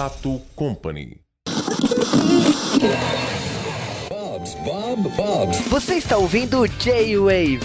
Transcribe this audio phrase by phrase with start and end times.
[0.00, 1.20] Sato Company.
[4.08, 5.60] Bob's, Bob, Bob's.
[5.68, 7.60] Você está ouvindo J-Wave.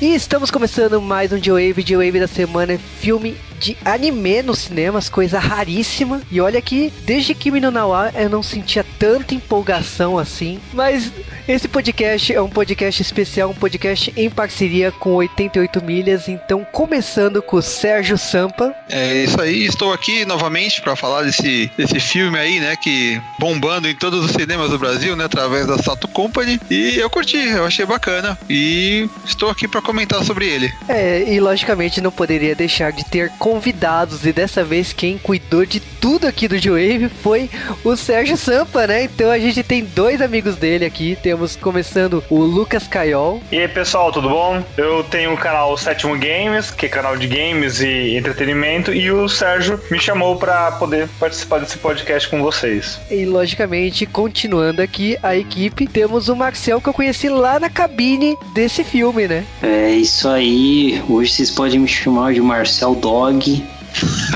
[0.00, 1.82] E estamos começando mais um J-Wave.
[1.82, 6.22] J-Wave da semana é filme de anime nos cinemas, coisa raríssima.
[6.30, 10.58] E olha que desde Kimi no Nawa eu não sentia tanta empolgação assim.
[10.72, 11.12] Mas
[11.46, 16.28] esse podcast é um podcast especial, um podcast em parceria com 88 Milhas.
[16.28, 18.74] Então, começando com o Sérgio Sampa.
[18.88, 23.88] É isso aí, estou aqui novamente para falar desse, desse filme aí, né, que bombando
[23.88, 26.58] em todos os cinemas do Brasil, né, através da Sato Company.
[26.70, 28.38] E eu curti, eu achei bacana.
[28.48, 30.72] E estou aqui para comentar sobre ele.
[30.88, 34.24] É, e logicamente não poderia deixar de ter convidados.
[34.24, 37.50] E dessa vez quem cuidou de tudo aqui do J-Wave foi
[37.82, 39.04] o Sérgio Sampa, né?
[39.04, 41.18] Então a gente tem dois amigos dele aqui.
[41.20, 43.42] Temos começando o Lucas Caiol.
[43.50, 44.62] E aí pessoal, tudo bom?
[44.76, 49.28] Eu tenho o canal Sétimo Games, que é canal de games e entretenimento, e o
[49.28, 53.00] Sérgio me chamou para poder participar desse podcast com vocês.
[53.10, 58.36] E logicamente, continuando aqui a equipe, temos o Marcel que eu conheci lá na cabine
[58.54, 59.44] desse filme, né?
[59.62, 61.02] É isso aí.
[61.08, 63.39] Hoje vocês podem me chamar de Marcel Dog.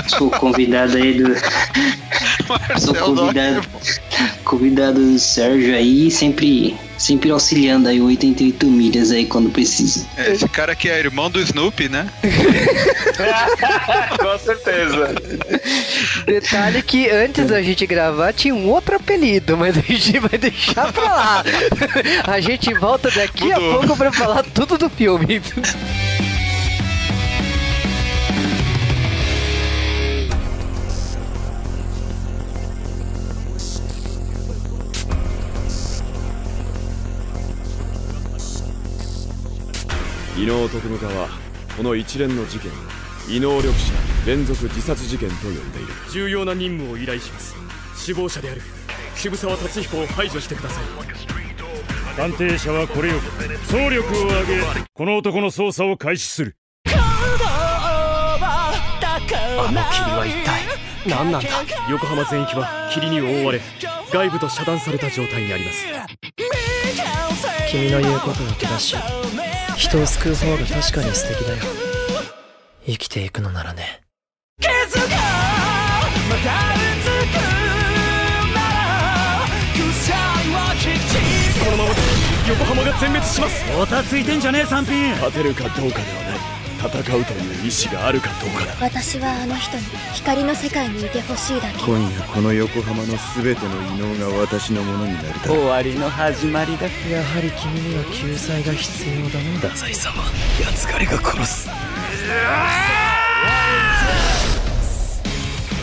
[0.07, 1.33] Sou convidado aí do.
[2.79, 3.69] Sou convidado, Dog.
[4.43, 10.05] convidado do Sérgio aí, sempre, sempre auxiliando aí 88 milhas aí quando precisa.
[10.17, 12.07] É, esse cara aqui é irmão do Snoopy, né?
[14.19, 15.15] com certeza.
[16.25, 20.91] Detalhe que antes da gente gravar tinha um outro apelido, mas a gente vai deixar
[20.91, 21.43] pra lá.
[22.27, 23.79] A gente volta daqui a Mudou.
[23.79, 25.41] pouco pra falar tudo do filme.
[40.37, 41.29] 伊能徳之は
[41.77, 42.75] この一連の事件を
[43.29, 43.93] 異能力者
[44.27, 45.87] 連続自殺事件と呼んでいる。
[46.11, 47.55] 重要な任務を依頼します。
[48.05, 48.61] 首謀者である。
[49.15, 50.83] 渋沢達彦を排除してください。
[52.17, 53.21] 探偵者はこれより
[53.65, 54.61] 総力を挙げ
[54.93, 56.57] この男の捜査を開始する。
[59.57, 60.63] あの霧は一体
[61.07, 61.49] 何なんだ？
[61.89, 63.61] 横浜全域は霧に覆われ
[64.11, 65.85] 外部と遮断された状態にあります。
[67.71, 68.95] 君の言うことは正しい
[69.75, 71.63] 人を救う方が確かに素敵だよ。
[72.85, 74.01] 生きていくのならね。
[81.65, 82.01] このままで
[82.49, 83.65] 横浜が全滅します。
[85.15, 86.34] 勝てるかどうかではない
[86.75, 88.75] 戦うという意志があるかどうかだ。
[88.79, 91.83] 私はあの人に光の世界にいてほしいだけ。
[91.83, 95.65] 今夜この横浜の全ての異能が私のものになるだろう。
[95.67, 100.23] わりの始まりだやはり君には救済が必要だね太宰様
[100.61, 101.69] 奴彼が殺す。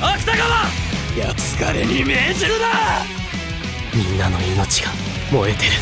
[0.00, 0.66] 芥川。
[1.28, 2.66] 奴彼に命じるな。
[3.94, 4.91] みんなの命が
[5.31, 5.72] 燃えてる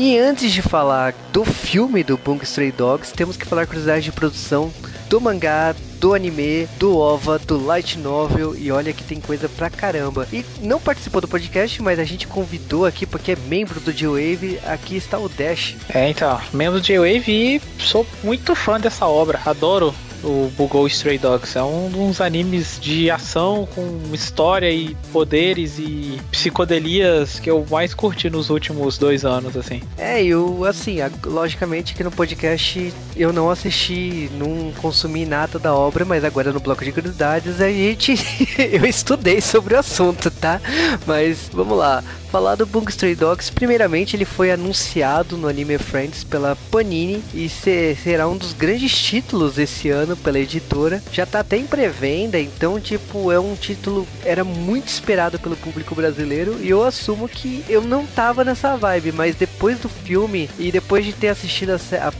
[0.00, 4.12] E antes de falar do filme do Bungo Stray Dogs, temos que falar curiosidades de
[4.12, 4.72] produção
[5.10, 9.68] do mangá, do anime, do OVA, do light novel e olha que tem coisa pra
[9.68, 10.28] caramba.
[10.32, 14.60] E não participou do podcast, mas a gente convidou aqui porque é membro do G-Wave.
[14.64, 15.74] Aqui está o Dash.
[15.92, 19.92] É, então, membro do J-Wave e sou muito fã dessa obra, adoro
[20.22, 21.56] o Bugou Stray Dogs.
[21.56, 27.94] É um dos animes de ação com história e poderes e psicodelias que eu mais
[27.94, 29.82] curti nos últimos dois anos, assim.
[29.96, 36.04] É, eu assim, logicamente que no podcast eu não assisti, não consumi nada da obra,
[36.04, 38.14] mas agora no bloco de curiosidades a gente
[38.58, 40.60] eu estudei sobre o assunto, tá?
[41.06, 42.02] Mas vamos lá.
[42.30, 47.48] Falar do Bungo Stray Dogs, primeiramente ele foi anunciado no Anime Friends pela Panini e
[47.48, 51.02] se- será um dos grandes títulos esse ano pela editora.
[51.10, 55.94] Já tá até em pré-venda, então tipo, é um título era muito esperado pelo público
[55.94, 60.70] brasileiro e eu assumo que eu não tava nessa vibe, mas depois do filme e
[60.70, 61.76] depois de ter assistido a,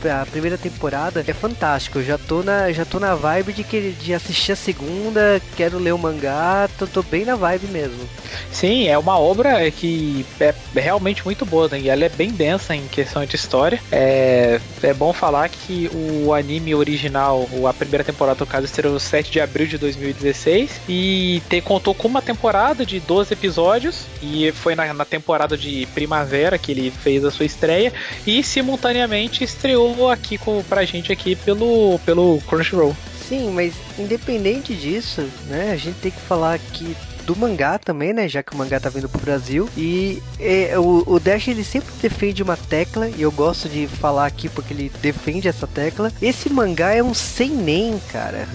[0.09, 1.99] a- a primeira temporada, é fantástico.
[1.99, 5.77] Eu já tô na já tô na vibe de que de assistir a segunda, quero
[5.77, 8.09] ler o mangá, tô, tô bem na vibe mesmo.
[8.51, 9.98] Sim, é uma obra que
[10.39, 11.79] é realmente muito boa, né?
[11.79, 13.79] E ela é bem densa em questão de história.
[13.91, 19.31] É, é bom falar que o anime original, a primeira temporada, no caso, estreou 7
[19.31, 20.81] de abril de 2016.
[20.87, 24.05] E te, contou com uma temporada de 12 episódios.
[24.21, 27.93] E foi na, na temporada de primavera que ele fez a sua estreia.
[28.25, 32.95] E simultaneamente estreou aqui com, pra gente aqui pelo, pelo Crunchyroll.
[33.29, 36.97] Sim, mas independente disso, né, a gente tem que falar que
[37.29, 38.27] do mangá também, né?
[38.27, 39.69] Já que o mangá tá vindo pro Brasil.
[39.77, 44.25] E é, o, o Dash ele sempre defende uma tecla, e eu gosto de falar
[44.25, 46.11] aqui porque ele defende essa tecla.
[46.19, 48.47] Esse mangá é um sem nem, cara.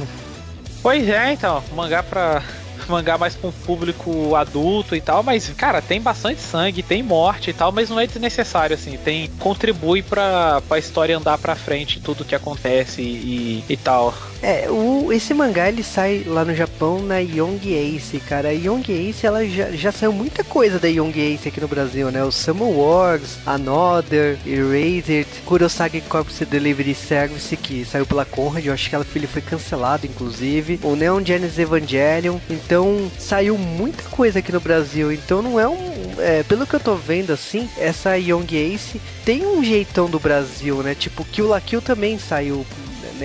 [0.83, 2.43] Pois é, então, mangá pra
[2.91, 7.53] mangá mais um público adulto e tal, mas, cara, tem bastante sangue, tem morte e
[7.53, 9.31] tal, mas não é desnecessário, assim, tem.
[9.39, 14.15] contribui pra, pra história andar pra frente, tudo que acontece e, e tal.
[14.43, 18.51] É, o, esse mangá ele sai lá no Japão na Young Ace, cara.
[18.51, 22.11] A Young Ace ela já, já saiu muita coisa da Young Ace aqui no Brasil,
[22.11, 22.23] né?
[22.23, 28.91] O Summer Wars, Another, Erased, Kurosagi Corpse Delivery Service, que saiu pela Conrad, eu acho
[28.91, 30.81] que ela ele foi cancelado, inclusive.
[30.83, 32.39] O Neon Genesis Evangelion.
[32.51, 32.74] Então
[33.19, 35.13] saiu muita coisa aqui no Brasil.
[35.13, 36.15] Então não é um.
[36.19, 40.83] É, pelo que eu tô vendo assim, essa Young Ace tem um jeitão do Brasil,
[40.83, 40.95] né?
[40.95, 42.65] Tipo, Kill la Kill também saiu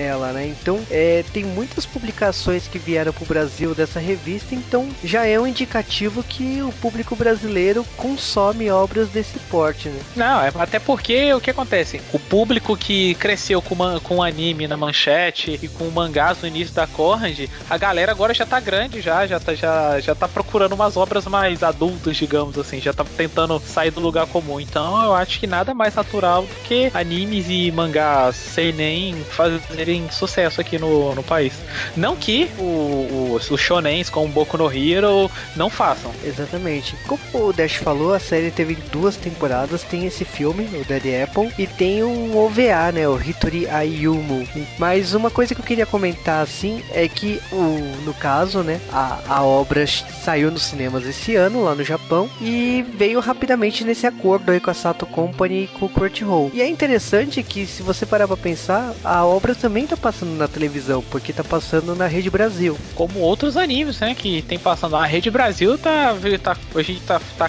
[0.00, 0.46] nela, né?
[0.46, 5.46] Então, é, tem muitas publicações que vieram pro Brasil dessa revista, então já é um
[5.46, 10.00] indicativo que o público brasileiro consome obras desse porte, né?
[10.16, 12.00] Não, é até porque o que acontece?
[12.12, 16.86] O público que cresceu com, com anime na manchete e com mangás no início da
[16.86, 20.96] Corrand, a galera agora já tá grande já, já tá, já, já tá procurando umas
[20.96, 24.58] obras mais adultas, digamos assim, já tá tentando sair do lugar comum.
[24.58, 29.89] Então eu acho que nada mais natural do que animes e mangás sem nem fazer
[30.10, 31.54] sucesso aqui no, no país.
[31.96, 36.12] Não que os shonens como Boku no Hero não façam.
[36.24, 36.94] Exatamente.
[37.06, 41.52] Como o Dash falou, a série teve duas temporadas, tem esse filme, o Dead Apple,
[41.58, 44.46] e tem um OVA, né, o Hitori Ayumu.
[44.78, 49.18] Mas uma coisa que eu queria comentar, assim, é que, o, no caso, né, a,
[49.28, 54.50] a obra saiu nos cinemas esse ano, lá no Japão, e veio rapidamente nesse acordo
[54.50, 56.50] aí com a Sato Company e com o Crunchyroll.
[56.52, 60.36] E é interessante que, se você parar pra pensar, a obra também também tá passando
[60.36, 62.76] na televisão, porque tá passando na Rede Brasil.
[62.96, 64.16] Como outros animes, né?
[64.16, 64.96] Que tem passando.
[64.96, 66.12] A Rede Brasil tá.
[66.42, 67.48] tá hoje tá, tá,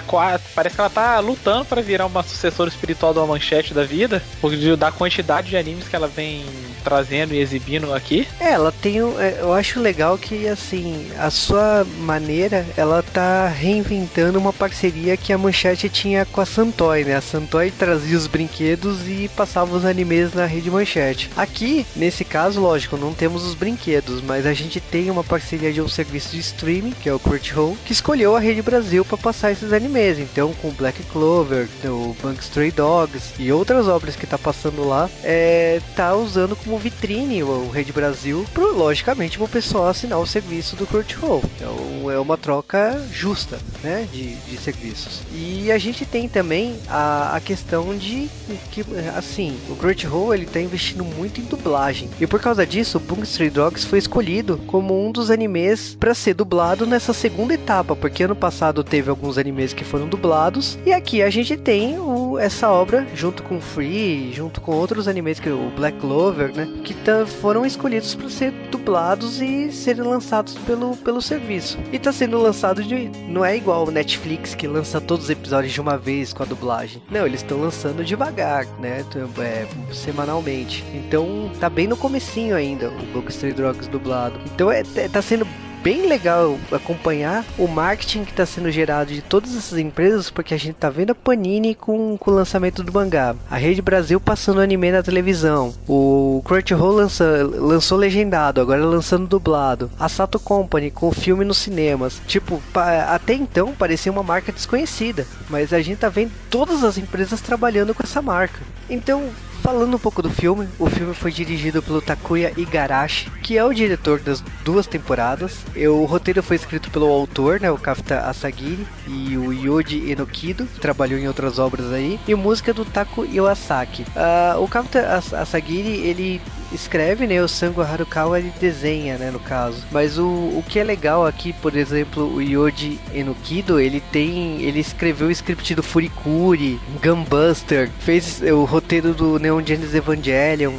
[0.54, 4.22] Parece que ela tá lutando para virar uma sucessora espiritual da manchete da vida.
[4.40, 6.46] Por da quantidade de animes que ela vem
[6.84, 8.28] trazendo e exibindo aqui.
[8.40, 9.00] É, ela tem.
[9.00, 15.32] É, eu acho legal que, assim, a sua maneira, ela tá reinventando uma parceria que
[15.32, 17.16] a Manchete tinha com a Santoy, né?
[17.16, 21.30] A Santoy trazia os brinquedos e passava os animes na rede Manchete.
[21.36, 25.82] Aqui, nesse caso, lógico, não temos os brinquedos, mas a gente tem uma parceria de
[25.82, 29.52] um serviço de streaming, que é o Crunchyroll, que escolheu a Rede Brasil para passar
[29.52, 30.20] esses animes.
[30.20, 35.10] Então, com Black Clover, o Bank Stray Dogs e outras obras que tá passando lá,
[35.24, 40.28] é, tá usando como vitrine o Rede Brasil, pro, logicamente, para o pessoal assinar o
[40.28, 41.44] serviço do Crunchyroll.
[41.56, 45.22] Então, é uma troca justa, né, de, de serviços.
[45.34, 48.30] E a gente tem também a, a questão de
[48.72, 48.84] que,
[49.16, 53.50] assim, o Crunchyroll ele tá investindo muito em dublagem E por causa disso, Bungo Stray
[53.50, 58.36] Dogs foi escolhido como um dos animes para ser dublado nessa segunda etapa, porque ano
[58.36, 63.08] passado teve alguns animes que foram dublados e aqui a gente tem o, essa obra
[63.14, 66.96] junto com Free, junto com outros animes que o Black Clover, né, que
[67.40, 71.78] foram escolhidos para ser dublados e serem lançados pelo, pelo serviço.
[71.92, 75.74] E tá sendo lançado de não é igual o Netflix que lança todos os episódios
[75.74, 77.02] de uma vez com a dublagem.
[77.10, 79.04] Não, eles estão lançando devagar, né,
[79.40, 80.84] é, semanalmente.
[80.94, 84.40] Então tá bem no comecinho ainda, o Book Street Drugs dublado.
[84.56, 85.46] Então é, é, tá sendo
[85.84, 90.58] bem legal acompanhar o marketing que está sendo gerado de todas essas empresas, porque a
[90.58, 94.62] gente tá vendo a Panini com, com o lançamento do mangá, a Rede Brasil passando
[94.62, 101.12] anime na televisão, o Crunchyroll lança, lançou legendado, agora lançando dublado, a Sato Company com
[101.12, 102.22] filme nos cinemas.
[102.26, 102.62] Tipo,
[103.10, 107.94] até então parecia uma marca desconhecida, mas a gente tá vendo todas as empresas trabalhando
[107.94, 108.60] com essa marca.
[108.90, 109.30] Então,
[109.62, 113.72] Falando um pouco do filme, o filme foi dirigido pelo Takuya Igarashi, que é o
[113.72, 115.60] diretor das duas temporadas.
[115.76, 120.66] E o roteiro foi escrito pelo autor, né, o Kafta Asagiri, e o Yoji Enokido,
[120.66, 124.02] que trabalhou em outras obras aí, e música do Taku Iwasaki.
[124.02, 126.42] Uh, o Kafta Asagiri, ele
[126.74, 127.42] escreve, né?
[127.42, 129.32] O Sango Harukawa ele desenha, né?
[129.32, 129.86] No caso.
[129.92, 134.62] Mas o, o que é legal aqui, por exemplo, o Yoji Enukido, ele tem.
[134.62, 140.74] Ele escreveu o script do Furikuri, Gunbuster, fez o roteiro do Neon Genesis Evangelion,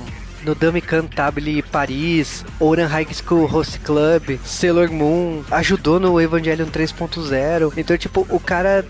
[0.45, 7.73] no Dame Cantabile Paris, Oran High School Host Club, Sailor Moon, ajudou no Evangelion 3.0.
[7.77, 8.85] Então, tipo, o cara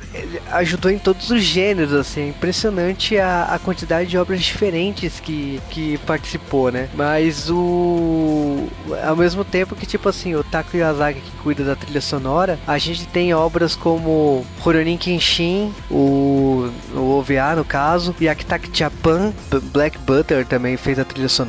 [0.52, 2.22] ajudou em todos os gêneros, assim.
[2.22, 6.88] É impressionante a, a quantidade de obras diferentes que, que participou, né?
[6.94, 8.68] Mas o.
[9.04, 12.78] Ao mesmo tempo que, tipo assim, o Taku Yazaki que cuida da trilha sonora, a
[12.78, 18.14] gente tem obras como Rurouni Kenshin, o no OVA, no caso.
[18.20, 19.32] E a Kitaki Japan,
[19.72, 21.41] Black Butter também fez a trilha sonora.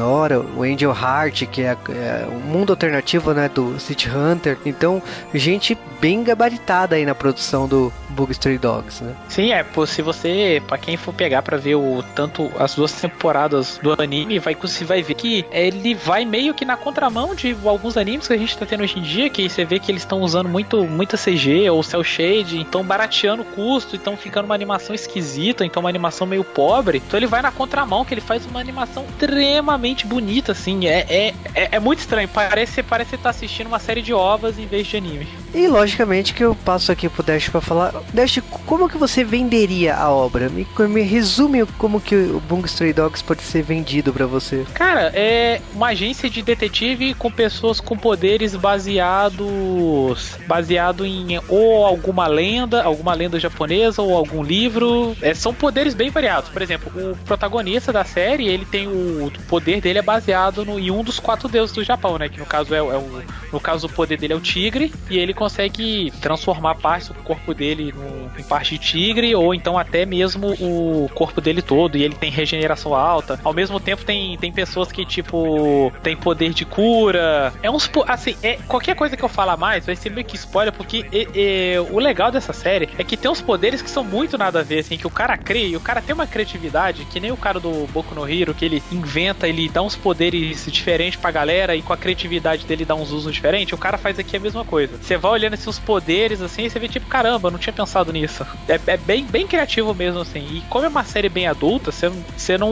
[0.55, 4.57] O Angel Heart, que é, é um mundo alternativo, né, do City Hunter.
[4.65, 5.01] Então,
[5.33, 9.15] gente bem gabaritada aí na produção do Bug Stray Dogs, né?
[9.29, 13.79] Sim, é, se você, pra quem for pegar pra ver o tanto as duas temporadas
[13.81, 17.97] do anime, vai você vai ver que ele vai meio que na contramão de alguns
[17.97, 20.21] animes que a gente tá tendo hoje em dia, que você vê que eles estão
[20.21, 24.93] usando muito muita CG ou cel shade, então barateando o custo, então ficando uma animação
[24.93, 27.01] esquisita, então uma animação meio pobre.
[27.05, 31.33] Então ele vai na contramão, que ele faz uma animação extremamente bonita, assim, é, é,
[31.53, 34.87] é, é muito estranho, parece parece que tá assistindo uma série de ovas em vez
[34.87, 35.42] de anime.
[35.53, 37.93] E logicamente que eu passo aqui pro Dash pra falar.
[38.13, 40.49] Dash, como que você venderia a obra?
[40.49, 44.65] Me, me resume como que o Bungo Stray Dogs pode ser vendido pra você.
[44.73, 52.27] Cara, é uma agência de detetive com pessoas com poderes baseados baseado em ou alguma
[52.27, 55.15] lenda, alguma lenda japonesa ou algum livro.
[55.21, 56.49] É, são poderes bem variados.
[56.49, 60.79] Por exemplo, o protagonista da série, ele tem o, o poder dele é baseado no,
[60.79, 62.27] em um dos quatro deuses do Japão, né?
[62.27, 65.17] Que no caso é, é o no caso o poder dele é o tigre e
[65.17, 70.05] ele consegue transformar parte do corpo dele no- em parte de tigre ou então até
[70.05, 73.39] mesmo o corpo dele todo e ele tem regeneração alta.
[73.43, 77.53] Ao mesmo tempo tem, tem pessoas que tipo tem poder de cura.
[77.61, 80.71] É uns assim, é qualquer coisa que eu falar mais vai ser meio que spoiler
[80.73, 81.27] porque é-
[81.75, 84.63] é, o legal dessa série é que tem uns poderes que são muito nada a
[84.63, 87.37] ver assim, que o cara cria e o cara tem uma criatividade que nem o
[87.37, 91.75] cara do Boku no Hero que ele inventa, ele dá uns poderes diferentes pra galera
[91.75, 93.73] e com a criatividade dele dá uns usos diferentes.
[93.73, 94.97] O cara faz aqui a mesma coisa.
[95.01, 98.45] Você vai olhando esses poderes assim, você vê tipo, caramba, não tinha pensado nisso.
[98.67, 100.39] É, é bem, bem criativo mesmo assim.
[100.39, 102.23] E como é uma série bem adulta, você, não-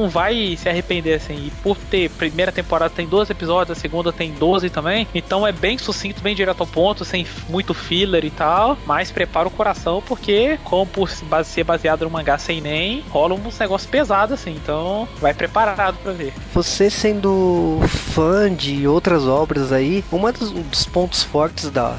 [0.10, 1.48] vai se arrepender assim.
[1.48, 5.08] E por ter primeira temporada tem 12 episódios, a segunda tem 12 também.
[5.14, 8.78] Então é bem sucinto, bem direto ao ponto, sem muito filler e tal.
[8.86, 11.10] Mas prepara o coração porque, como por
[11.44, 14.52] ser baseado no mangá sem nem, rola uns negócios pesados assim.
[14.52, 16.34] Então vai preparado pra ver.
[16.54, 21.96] Você sendo fã de outras obras aí, uma dos, um dos pontos fortes da,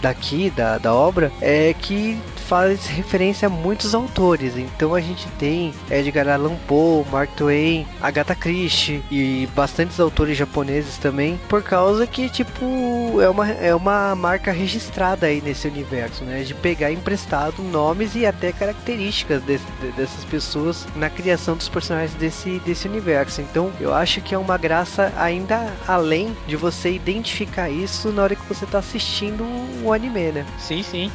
[0.00, 2.18] daqui, da, da obra, é que
[2.52, 4.58] faz referência a muitos autores.
[4.58, 10.98] Então a gente tem Edgar Allan Poe, Mark Twain, Agatha Christie e bastantes autores japoneses
[10.98, 16.42] também, por causa que, tipo, é uma, é uma marca registrada aí nesse universo, né?
[16.42, 19.64] De pegar emprestado nomes e até características desse-
[19.96, 23.40] dessas pessoas na criação dos personagens desse, desse universo.
[23.40, 28.36] Então eu acho que é uma graça ainda além de você identificar isso na hora
[28.36, 29.42] que você tá assistindo
[29.82, 30.44] o anime, né?
[30.58, 31.10] Sim, sim.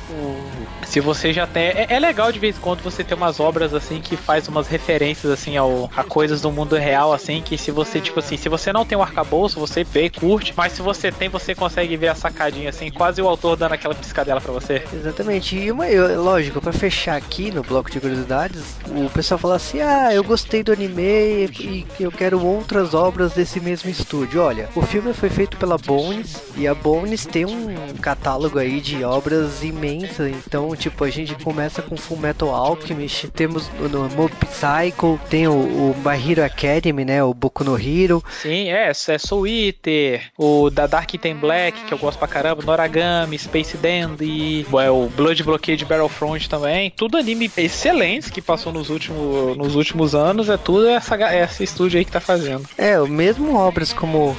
[0.88, 4.16] Se você É, é legal de vez em quando você ter umas obras assim que
[4.16, 8.20] faz umas referências assim ao, a coisas do mundo real, assim, que se você, tipo
[8.20, 11.54] assim, se você não tem o arcabouço, você vê, curte, mas se você tem, você
[11.56, 14.84] consegue ver a sacadinha, assim, quase o autor dando aquela piscadela pra você.
[14.94, 15.56] Exatamente.
[15.58, 19.82] E uma, eu- lógico, pra fechar aqui no bloco de curiosidades, o pessoal fala assim:
[19.82, 24.42] ah, eu gostei do anime e e eu quero outras obras desse mesmo estúdio.
[24.42, 29.04] Olha, o filme foi feito pela Bones e a Bones tem um catálogo aí de
[29.04, 30.30] obras imensa.
[30.30, 35.54] Então, tipo, a gente começa com Full Metal Alchemist, temos no Mob Psycho, tem o,
[35.54, 37.24] o My Hero Academy, né?
[37.24, 38.24] O Boku no Hero.
[38.42, 42.64] Sim, é, é Soul Eater, o da Dark Ten Black, que eu gosto pra caramba,
[42.64, 46.92] Noragami, Space Dandy, é, o Blood Blockade Battlefront também.
[46.96, 51.98] Tudo anime excelentes que passou nos últimos, nos últimos anos, é tudo essa, esse estúdio
[52.00, 52.68] aí que tá fazendo.
[52.78, 54.36] É, mesmo obras como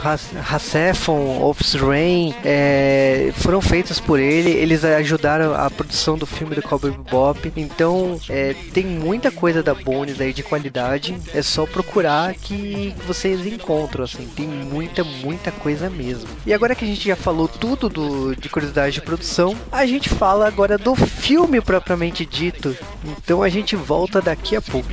[0.50, 4.50] Hasefon, Office Rain é, foram feitas por ele.
[4.50, 7.52] Eles ajudaram a produção do filme do Cowboy Bebop.
[7.56, 11.16] Então, é, tem muita coisa da Bones aí de qualidade.
[11.32, 14.26] É só procurar que vocês encontram, assim.
[14.34, 16.28] Tem muita, muita coisa mesmo.
[16.44, 20.08] E agora que a gente já falou tudo do, de curiosidade de produção, a gente
[20.08, 22.76] fala agora do filme propriamente dito.
[23.04, 24.88] Então a gente volta daqui a pouco.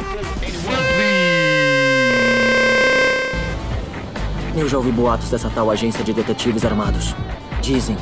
[4.55, 7.13] Eu já ouvi boatos dessa tal agência de detetives armados.
[7.61, 7.97] Dizem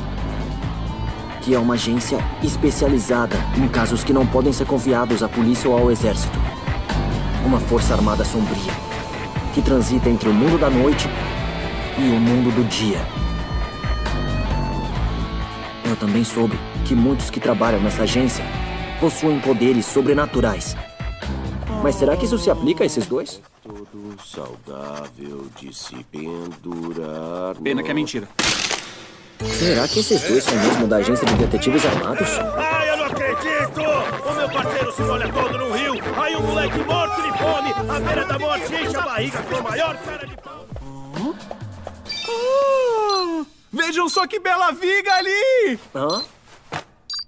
[1.44, 5.76] que é uma agência especializada em casos que não podem ser confiados à polícia ou
[5.76, 6.38] ao exército.
[7.44, 8.72] Uma força armada sombria
[9.52, 11.06] que transita entre o mundo da noite
[11.98, 12.98] e o mundo do dia.
[15.86, 18.44] Eu também soube que muitos que trabalham nessa agência
[18.98, 20.74] possuem poderes sobrenaturais.
[21.82, 23.38] Mas será que isso se aplica a esses dois?
[23.62, 27.54] Tudo saudável de se pendurar.
[27.62, 28.26] Pena que é mentira.
[29.40, 32.28] Será que esses dois são mesmo da agência de detetives armados?
[32.56, 33.80] Ai, eu não acredito!
[34.28, 38.00] O meu parceiro se molha todo no rio, aí um moleque morto de fome, à
[38.00, 40.66] beira da morte enche a barriga com a maior cara de pau.
[42.28, 45.78] Ah, vejam só que bela viga ali!
[45.94, 46.22] Hã?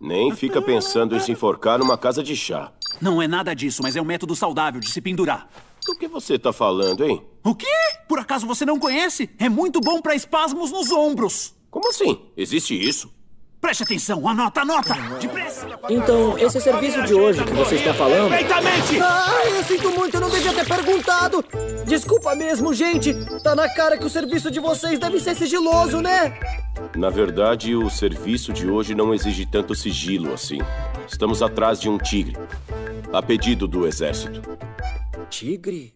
[0.00, 2.70] Nem fica pensando em se enforcar numa casa de chá.
[3.00, 5.48] Não é nada disso, mas é um método saudável de se pendurar.
[5.86, 7.22] Do que você tá falando, hein?
[7.44, 7.66] O quê?
[8.08, 9.30] Por acaso você não conhece?
[9.38, 11.55] É muito bom para espasmos nos ombros.
[11.76, 12.18] Como assim?
[12.34, 13.12] Existe isso?
[13.60, 14.94] Preste atenção, anota, anota!
[15.20, 15.68] Depressa!
[15.90, 18.30] Então, esse serviço de hoje que você está falando.
[18.30, 18.98] Perfeitamente!
[18.98, 21.44] Ah, eu sinto muito, eu não devia ter perguntado!
[21.86, 23.12] Desculpa mesmo, gente!
[23.42, 26.38] Tá na cara que o serviço de vocês deve ser sigiloso, né?
[26.96, 30.60] Na verdade, o serviço de hoje não exige tanto sigilo assim.
[31.06, 32.38] Estamos atrás de um tigre.
[33.12, 34.40] A pedido do exército.
[35.28, 35.95] Tigre?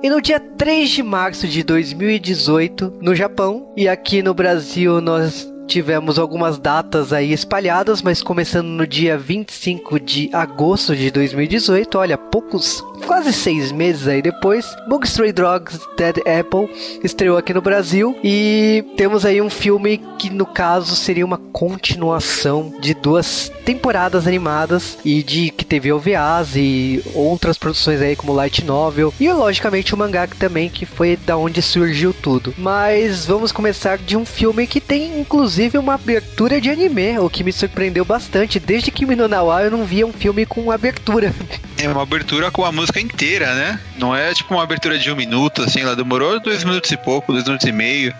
[0.00, 5.52] E no dia 3 de março de 2018, no Japão, e aqui no Brasil nós
[5.68, 12.16] tivemos algumas datas aí espalhadas, mas começando no dia 25 de agosto de 2018, olha,
[12.16, 16.70] poucos, quase seis meses aí depois, Bug Stray Dogs Dead Apple
[17.04, 22.72] estreou aqui no Brasil e temos aí um filme que no caso seria uma continuação
[22.80, 28.64] de duas temporadas animadas e de que teve OVAs e outras produções aí como Light
[28.64, 32.54] Novel e logicamente o mangá também que foi da onde surgiu tudo.
[32.56, 37.42] Mas vamos começar de um filme que tem inclusive uma abertura de anime, o que
[37.42, 38.60] me surpreendeu bastante.
[38.60, 41.34] Desde que no Nawa eu não via um filme com abertura.
[41.80, 43.78] É uma abertura com a música inteira, né?
[43.96, 47.32] Não é tipo uma abertura de um minuto, assim, ela demorou dois minutos e pouco,
[47.32, 48.12] dois minutos e meio,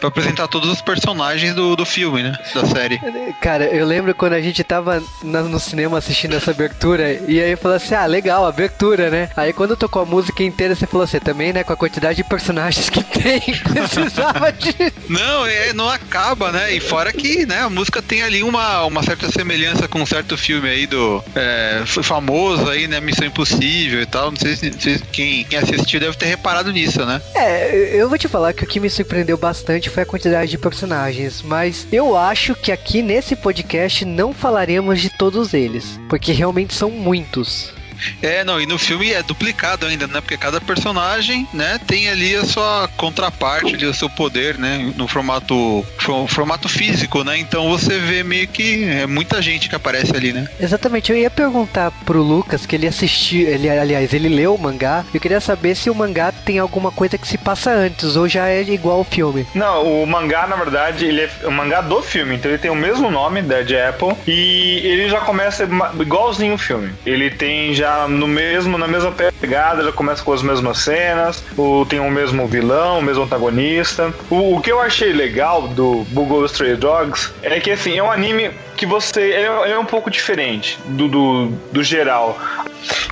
[0.00, 2.36] pra apresentar todos os personagens do, do filme, né?
[2.54, 3.00] Da série.
[3.40, 7.54] Cara, eu lembro quando a gente tava na- no cinema assistindo essa abertura, e aí
[7.56, 9.28] falou assim: ah, legal, abertura, né?
[9.36, 11.62] Aí quando tocou a música inteira, você falou assim, também, né?
[11.64, 13.40] Com a quantidade de personagens que tem,
[13.72, 14.74] precisava de.
[15.08, 16.72] Não, é, não acaba, né?
[16.72, 20.36] E fora que, né, a música tem ali uma, uma certa semelhança com um certo
[20.36, 21.22] filme aí do.
[21.34, 22.95] É, foi famoso aí, né?
[23.00, 24.30] Missão Impossível e tal.
[24.30, 27.20] Não sei se, se quem, quem assistiu deve ter reparado nisso, né?
[27.34, 30.58] É, eu vou te falar que o que me surpreendeu bastante foi a quantidade de
[30.58, 36.74] personagens, mas eu acho que aqui nesse podcast não falaremos de todos eles, porque realmente
[36.74, 37.75] são muitos.
[38.22, 40.20] É, não, e no filme é duplicado ainda, né?
[40.20, 44.92] Porque cada personagem, né, tem ali a sua contraparte, ali, o seu poder, né?
[44.96, 47.38] No formato, fo- formato físico, né?
[47.38, 50.48] Então você vê meio que é muita gente que aparece ali, né?
[50.60, 55.04] Exatamente, eu ia perguntar pro Lucas que ele assistiu, ele, aliás, ele leu o mangá,
[55.12, 58.48] eu queria saber se o mangá tem alguma coisa que se passa antes ou já
[58.48, 59.46] é igual ao filme.
[59.54, 62.74] Não, o mangá, na verdade, ele é o mangá do filme, então ele tem o
[62.74, 65.68] mesmo nome, Dead Apple, e ele já começa
[66.00, 66.92] igualzinho o filme.
[67.04, 71.84] Ele tem já no mesmo, na mesma pegada, já começa com as mesmas cenas, o,
[71.86, 74.12] tem o mesmo vilão, o mesmo antagonista.
[74.30, 78.10] O, o que eu achei legal do Bugle Stray Dogs é que, assim, é um
[78.10, 79.20] anime que você.
[79.22, 82.38] Ele é, ele é um pouco diferente do, do, do geral.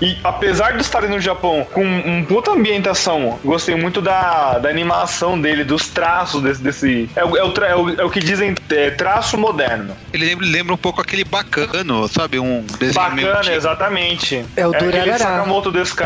[0.00, 5.40] E apesar de estarem no Japão com um puta ambientação, gostei muito da, da animação
[5.40, 6.62] dele, dos traços desse.
[6.62, 9.96] desse é, o, é, o, tra- é, o, é o que dizem é, traço moderno.
[10.12, 12.38] Ele lembra, lembra um pouco aquele bacano, sabe?
[12.38, 14.44] Um desenho Bacana, exatamente.
[14.56, 15.18] É o aquele Durarará.
[15.18, 16.02] Sakamoto DSK.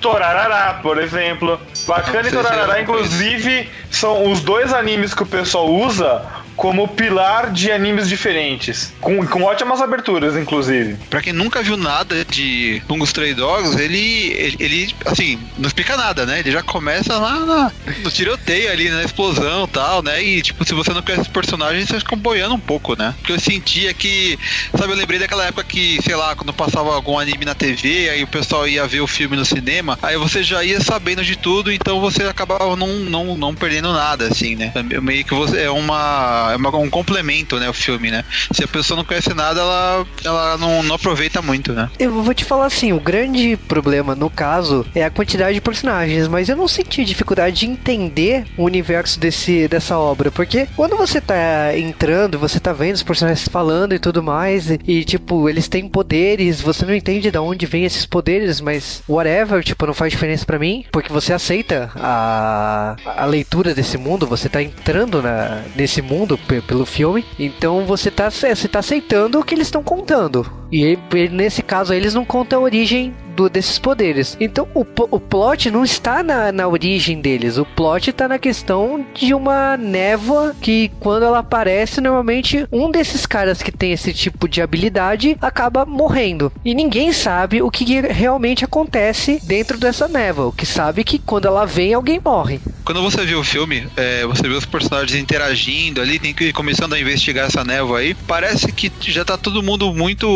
[0.00, 1.60] Torarará, por exemplo.
[1.86, 2.80] Bacana e é Torarará, coisa.
[2.80, 6.22] inclusive, são os dois animes que o pessoal usa
[6.56, 8.92] como pilar de animes diferentes.
[9.00, 10.98] Com, com ótimas aberturas, inclusive.
[11.08, 16.26] Pra quem nunca viu nada de Bungo Stray Dogs, ele, ele, assim, não explica nada,
[16.26, 16.40] né?
[16.40, 20.22] Ele já começa lá na- no tiroteio ali, na explosão tal, né?
[20.22, 23.14] E, tipo, se você não conhece os personagens, você fica boiando um pouco, né?
[23.18, 24.38] Porque eu sentia que,
[24.76, 28.22] sabe, eu lembrei daquela época que, sei lá, quando passava algum anime na TV, aí
[28.22, 31.72] o pessoal ia ver o filme no cinema, aí você já ia sabendo de tudo,
[31.72, 34.72] então você acabava não, não, não perdendo nada, assim, né?
[34.74, 38.24] É meio que você, é uma, é uma- um complemento, né, o filme, né?
[38.52, 41.90] Se a pessoa não conhece nada, ela, ela não, não aproveita muito, né?
[41.98, 46.28] Eu vou te falar assim, o grande problema no caso é a quantidade de personagens,
[46.28, 51.20] mas eu não senti dificuldade de entender o universo desse, dessa obra, porque quando você
[51.20, 55.68] tá entrando, você tá vendo os personagens falando e tudo mais, e, e, tipo, eles
[55.68, 60.12] têm poderes, você não entende de onde vem esses poderes, mas whatever, tipo, não faz
[60.12, 65.62] diferença pra mim, porque você aceita a, a leitura desse mundo, você tá entrando na,
[65.74, 70.59] nesse mundo pelo filme, então você tá, você tá aceitando o que eles estão contando.
[70.72, 74.36] E, e nesse caso, eles não contam a origem do- desses poderes.
[74.40, 77.56] Então o, o plot não está na, na origem deles.
[77.56, 83.26] O plot está na questão de uma névoa que, quando ela aparece, normalmente um desses
[83.26, 86.52] caras que tem esse tipo de habilidade acaba morrendo.
[86.64, 90.46] E ninguém sabe o que realmente acontece dentro dessa névoa.
[90.48, 92.60] O que sabe é que quando ela vem, alguém morre.
[92.84, 96.52] Quando você vê o filme, é, você vê os personagens interagindo ali, tem que ir
[96.52, 98.14] começando a investigar essa névoa aí.
[98.26, 100.26] Parece que já tá todo mundo muito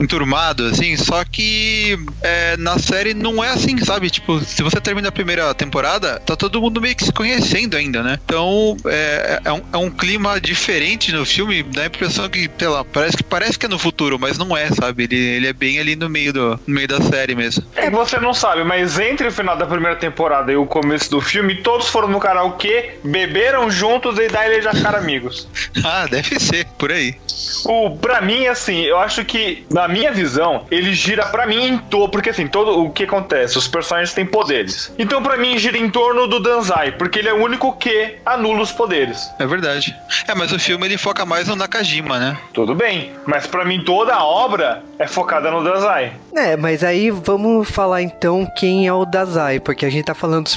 [0.00, 4.10] enturmado, assim, só que é, é, na série não é assim, sabe?
[4.10, 8.02] Tipo, se você termina a primeira temporada, tá todo mundo meio que se conhecendo ainda,
[8.02, 8.18] né?
[8.24, 12.68] Então é, é, um, é um clima diferente no filme, dá a impressão que, sei
[12.68, 15.04] lá, parece que parece que é no futuro, mas não é, sabe?
[15.04, 17.64] Ele, ele é bem ali no meio, do, no meio da série mesmo.
[17.74, 21.10] É que você não sabe, mas entre o final da primeira temporada e o começo
[21.10, 25.48] do filme, todos foram no karaokê, beberam juntos e daí eles já ficaram amigos.
[25.84, 27.16] ah, deve ser, por aí.
[27.64, 31.78] O, pra mim, assim, eu acho que, na minha visão, ele gira pra mim em
[31.78, 32.08] torno.
[32.08, 33.58] Porque, assim, todo o que acontece?
[33.58, 34.92] Os personagens têm poderes.
[34.98, 38.62] Então, pra mim, gira em torno do Danzai, porque ele é o único que anula
[38.62, 39.30] os poderes.
[39.38, 39.94] É verdade.
[40.28, 42.36] É, mas o filme ele foca mais no Nakajima, né?
[42.52, 46.12] Tudo bem, mas pra mim toda a obra é focada no Danzai.
[46.34, 50.50] É, mas aí vamos falar então quem é o Dazai, porque a gente tá falando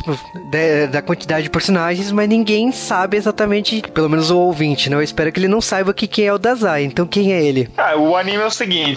[0.51, 4.95] de, da quantidade de personagens, mas ninguém sabe exatamente, pelo menos o ouvinte, né?
[4.95, 6.83] Eu espero que ele não saiba que quem é o Dazai.
[6.83, 7.69] Então quem é ele?
[7.77, 8.88] Ah, o anime é o seguinte: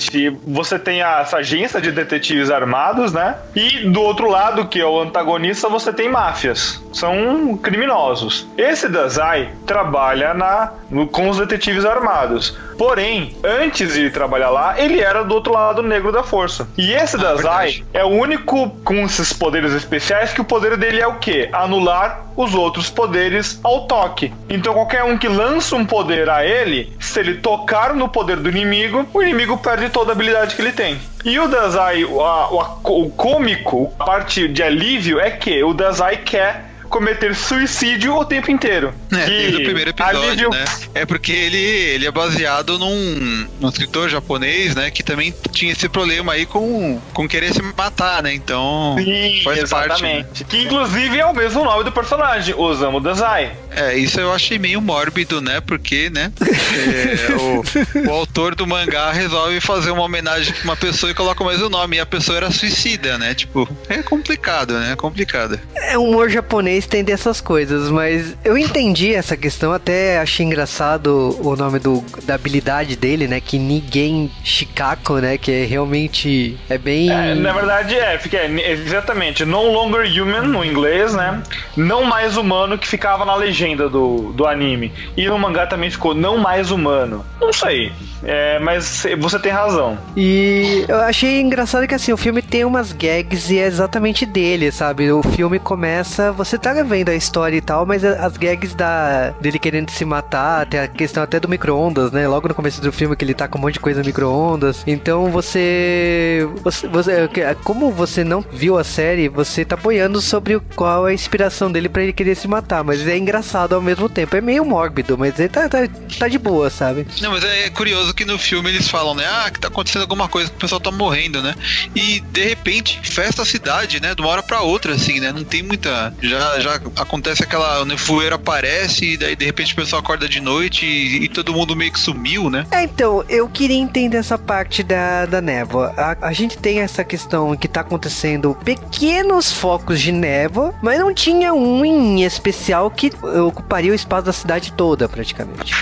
[0.46, 3.36] você tem a, essa agência de detetives armados, né?
[3.54, 6.82] E do outro lado, que é o antagonista, você tem máfias.
[6.92, 8.46] São criminosos.
[8.56, 10.72] Esse Dazai trabalha na,
[11.10, 12.56] com os detetives armados.
[12.76, 16.68] Porém, antes de trabalhar lá, ele era do outro lado negro da força.
[16.76, 21.00] E esse ah, Dazai é o único com esses poderes especiais que o poder dele
[21.00, 21.48] é o quê?
[21.52, 24.32] Anular os outros poderes ao toque.
[24.48, 28.48] Então qualquer um que lança um poder a ele, se ele tocar no poder do
[28.48, 30.98] inimigo, o inimigo perde toda a habilidade que ele tem.
[31.24, 36.16] E o Dazai, o, o, o cômico, a parte de alívio é que o Dazai
[36.16, 38.92] quer cometer suicídio o tempo inteiro.
[39.10, 40.50] É, desde o primeiro episódio, alívio...
[40.50, 40.64] né?
[40.94, 44.90] É porque ele, ele é baseado num, num escritor japonês, né?
[44.90, 48.34] Que também tinha esse problema aí com, com querer se matar, né?
[48.34, 48.94] Então.
[48.98, 50.24] Sim, faz exatamente.
[50.26, 50.46] Parte, né?
[50.50, 53.52] Que inclusive é o mesmo nome do personagem, Osamu Dazai.
[53.70, 55.62] É, isso eu achei meio mórbido, né?
[55.62, 56.30] Porque, né?
[56.42, 61.42] É, o, o, autor do mangá resolve fazer uma homenagem pra uma pessoa e coloca
[61.42, 61.96] mais o nome.
[61.96, 63.34] E a pessoa era suicida, né?
[63.34, 64.92] Tipo, é complicado, né?
[64.92, 65.58] É complicado.
[65.74, 71.56] É humor japonês tem dessas coisas, mas eu entendi essa questão, até achei engraçado o
[71.56, 73.40] nome do, da habilidade dele, né?
[73.40, 75.38] Que ninguém Shikako, né?
[75.38, 77.10] Que é realmente é bem.
[77.10, 81.42] É, na verdade, é, fica é, exatamente no longer human no inglês, né?
[81.76, 84.92] Não mais humano que ficava na legenda do, do anime.
[85.16, 87.24] E no mangá também ficou não mais humano.
[87.40, 87.92] Não sei.
[88.24, 89.98] É, mas você tem razão.
[90.16, 94.70] E eu achei engraçado que assim, o filme tem umas gags e é exatamente dele,
[94.70, 95.10] sabe?
[95.10, 99.58] O filme começa, você tá vendo a história e tal, mas as gags da, dele
[99.58, 102.26] querendo se matar, tem a questão até do micro-ondas, né?
[102.26, 104.82] Logo no começo do filme que ele tá com um monte de coisa no micro-ondas.
[104.86, 107.28] Então você, você, você.
[107.64, 111.88] Como você não viu a série, você tá boiando sobre qual é a inspiração dele
[111.88, 112.82] para ele querer se matar.
[112.82, 114.36] Mas é engraçado ao mesmo tempo.
[114.36, 115.78] É meio mórbido, mas ele tá, tá,
[116.18, 117.06] tá de boa, sabe?
[117.20, 119.24] Não, mas é curioso que no filme eles falam, né?
[119.26, 121.54] Ah, que tá acontecendo alguma coisa, que o pessoal tá morrendo, né?
[121.94, 124.14] E de repente, festa a cidade, né?
[124.14, 125.32] De uma hora pra outra, assim, né?
[125.32, 126.14] Não tem muita.
[126.22, 130.86] Já, já acontece aquela nevoeiro aparece e daí de repente o pessoal acorda de noite
[130.86, 132.66] e, e, todo mundo meio que sumiu, né?
[132.70, 135.92] É, então, eu queria entender essa parte da, da névoa.
[135.96, 141.12] A, a gente tem essa questão que tá acontecendo pequenos focos de névoa, mas não
[141.12, 143.10] tinha um em especial que
[143.46, 145.74] ocuparia o espaço da cidade toda, praticamente.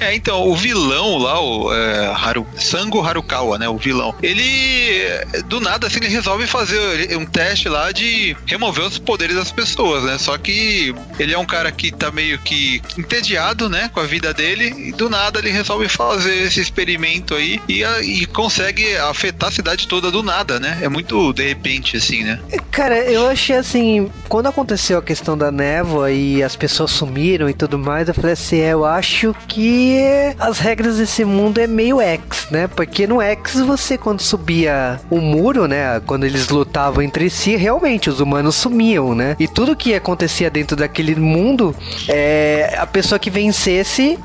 [0.00, 5.04] É, então, o vilão lá, o é, Haru, Sango Harukawa, né, o vilão, ele,
[5.44, 10.04] do nada, assim, ele resolve fazer um teste lá de remover os poderes das pessoas,
[10.04, 14.04] né, só que ele é um cara que tá meio que entediado, né, com a
[14.04, 19.48] vida dele, e do nada ele resolve fazer esse experimento aí e, e consegue afetar
[19.48, 22.38] a cidade toda do nada, né, é muito de repente, assim, né.
[22.70, 27.54] Cara, eu achei assim, quando aconteceu a questão da névoa e as pessoas sumiram e
[27.54, 29.98] tudo mais, eu falei assim, é, eu acho que
[30.38, 32.66] as regras desse mundo é meio X, né?
[32.68, 38.08] Porque no X você quando subia o muro, né, quando eles lutavam entre si, realmente
[38.08, 39.36] os humanos sumiam, né?
[39.38, 41.74] E tudo que acontecia dentro daquele mundo,
[42.08, 44.18] é, a pessoa que vencesse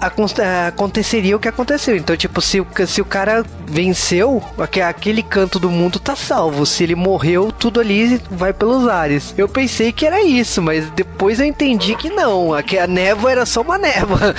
[0.67, 1.95] aconteceria o que aconteceu.
[1.95, 6.65] Então, tipo, se, se o cara venceu, aquele canto do mundo tá salvo.
[6.65, 9.34] Se ele morreu, tudo ali vai pelos ares.
[9.38, 12.51] Eu pensei que era isso, mas depois eu entendi que não.
[12.63, 14.36] Que a névoa era só uma névoa.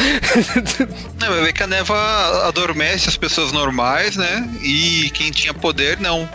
[1.18, 4.48] Não, vai ver que a neva adormece as pessoas normais, né?
[4.62, 6.28] E quem tinha poder, não.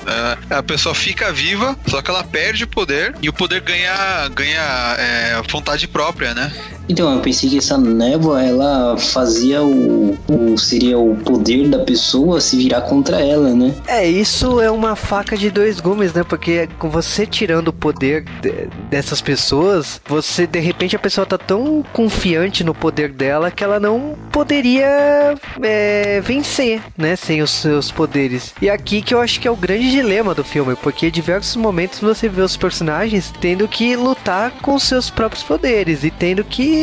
[0.49, 4.27] É, a pessoa fica viva, só que ela perde o poder e o poder ganha,
[4.29, 4.61] ganha
[4.97, 6.51] é, vontade própria, né?
[6.91, 10.57] Então, eu pensei que essa névoa, ela fazia o, o.
[10.57, 13.73] seria o poder da pessoa se virar contra ela, né?
[13.87, 16.23] É, isso é uma faca de dois gumes, né?
[16.23, 21.37] Porque com você tirando o poder de- dessas pessoas, você de repente a pessoa tá
[21.37, 27.15] tão confiante no poder dela que ela não poderia é, vencer, né?
[27.15, 28.53] Sem os seus poderes.
[28.61, 31.55] E aqui que eu acho que é o grande dilema do filme, porque em diversos
[31.55, 36.80] momentos você vê os personagens tendo que lutar com seus próprios poderes e tendo que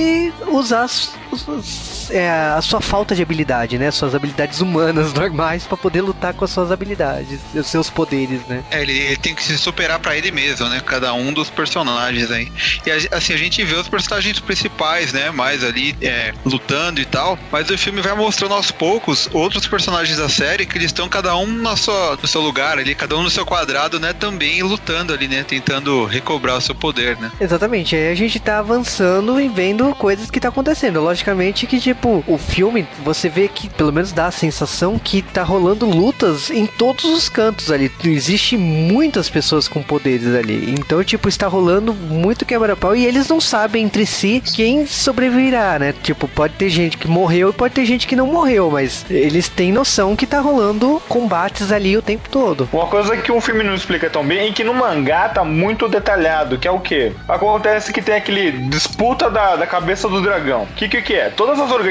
[0.48, 3.90] usar as- os- é, a sua falta de habilidade, né?
[3.90, 8.62] Suas habilidades humanas normais pra poder lutar com as suas habilidades, os seus poderes, né?
[8.70, 10.80] É, ele, ele tem que se superar pra ele mesmo, né?
[10.84, 12.50] Cada um dos personagens aí.
[12.86, 15.30] E a- assim, a gente vê os personagens principais, né?
[15.30, 17.38] Mais ali é, lutando e tal.
[17.50, 21.36] Mas o filme vai mostrando aos poucos outros personagens da série que eles estão cada
[21.36, 24.12] um na sua, no seu lugar ali, cada um no seu quadrado, né?
[24.12, 25.44] Também lutando ali, né?
[25.46, 27.30] Tentando recobrar o seu poder, né?
[27.40, 31.00] Exatamente, aí a gente tá avançando e vendo coisas que tá acontecendo.
[31.00, 35.42] Logicamente que, tipo, o filme, você vê que, pelo menos dá a sensação que tá
[35.42, 37.90] rolando lutas em todos os cantos ali.
[38.04, 40.74] Existe muitas pessoas com poderes ali.
[40.78, 45.94] Então, tipo, está rolando muito quebra-pau e eles não sabem entre si quem sobreviverá, né?
[46.02, 49.48] Tipo, pode ter gente que morreu e pode ter gente que não morreu, mas eles
[49.48, 52.68] têm noção que tá rolando combates ali o tempo todo.
[52.72, 55.88] Uma coisa que um filme não explica tão bem é que no mangá tá muito
[55.88, 57.12] detalhado, que é o quê?
[57.26, 60.62] Acontece que tem aquele disputa da, da cabeça do dragão.
[60.62, 61.30] O que, que que é?
[61.30, 61.87] Todas as organizações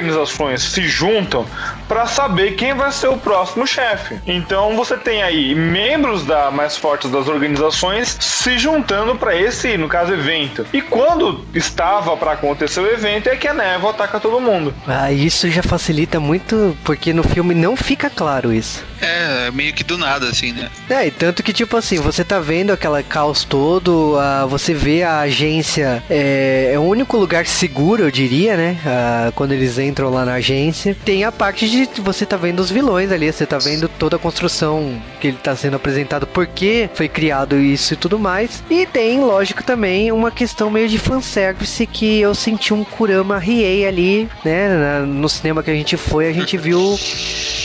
[0.58, 1.46] se juntam
[1.88, 4.20] pra saber quem vai ser o próximo chefe.
[4.26, 9.88] Então você tem aí membros da mais fortes das organizações se juntando pra esse, no
[9.88, 10.66] caso, evento.
[10.74, 14.74] E quando estava pra acontecer o evento é que a névoa ataca todo mundo.
[14.88, 18.84] Ah, isso já facilita muito, porque no filme não fica claro isso.
[19.02, 20.70] É, meio que do nada, assim, né?
[20.90, 25.04] É, e tanto que, tipo assim, você tá vendo aquela caos todo, ah, você vê
[25.04, 28.78] a agência, é, é o único lugar seguro, eu diria, né?
[28.86, 30.96] Ah, quando eles entram lá na agência.
[31.06, 34.20] Tem a parte de você tá vendo os vilões ali, você tá vendo toda a
[34.20, 38.64] construção que ele tá sendo apresentado, por que foi criado isso e tudo mais.
[38.70, 43.86] E tem, lógico, também uma questão meio de fanservice que eu senti um Kurama Riei
[43.86, 45.00] ali, né?
[45.00, 46.98] No cinema que a gente foi, a gente viu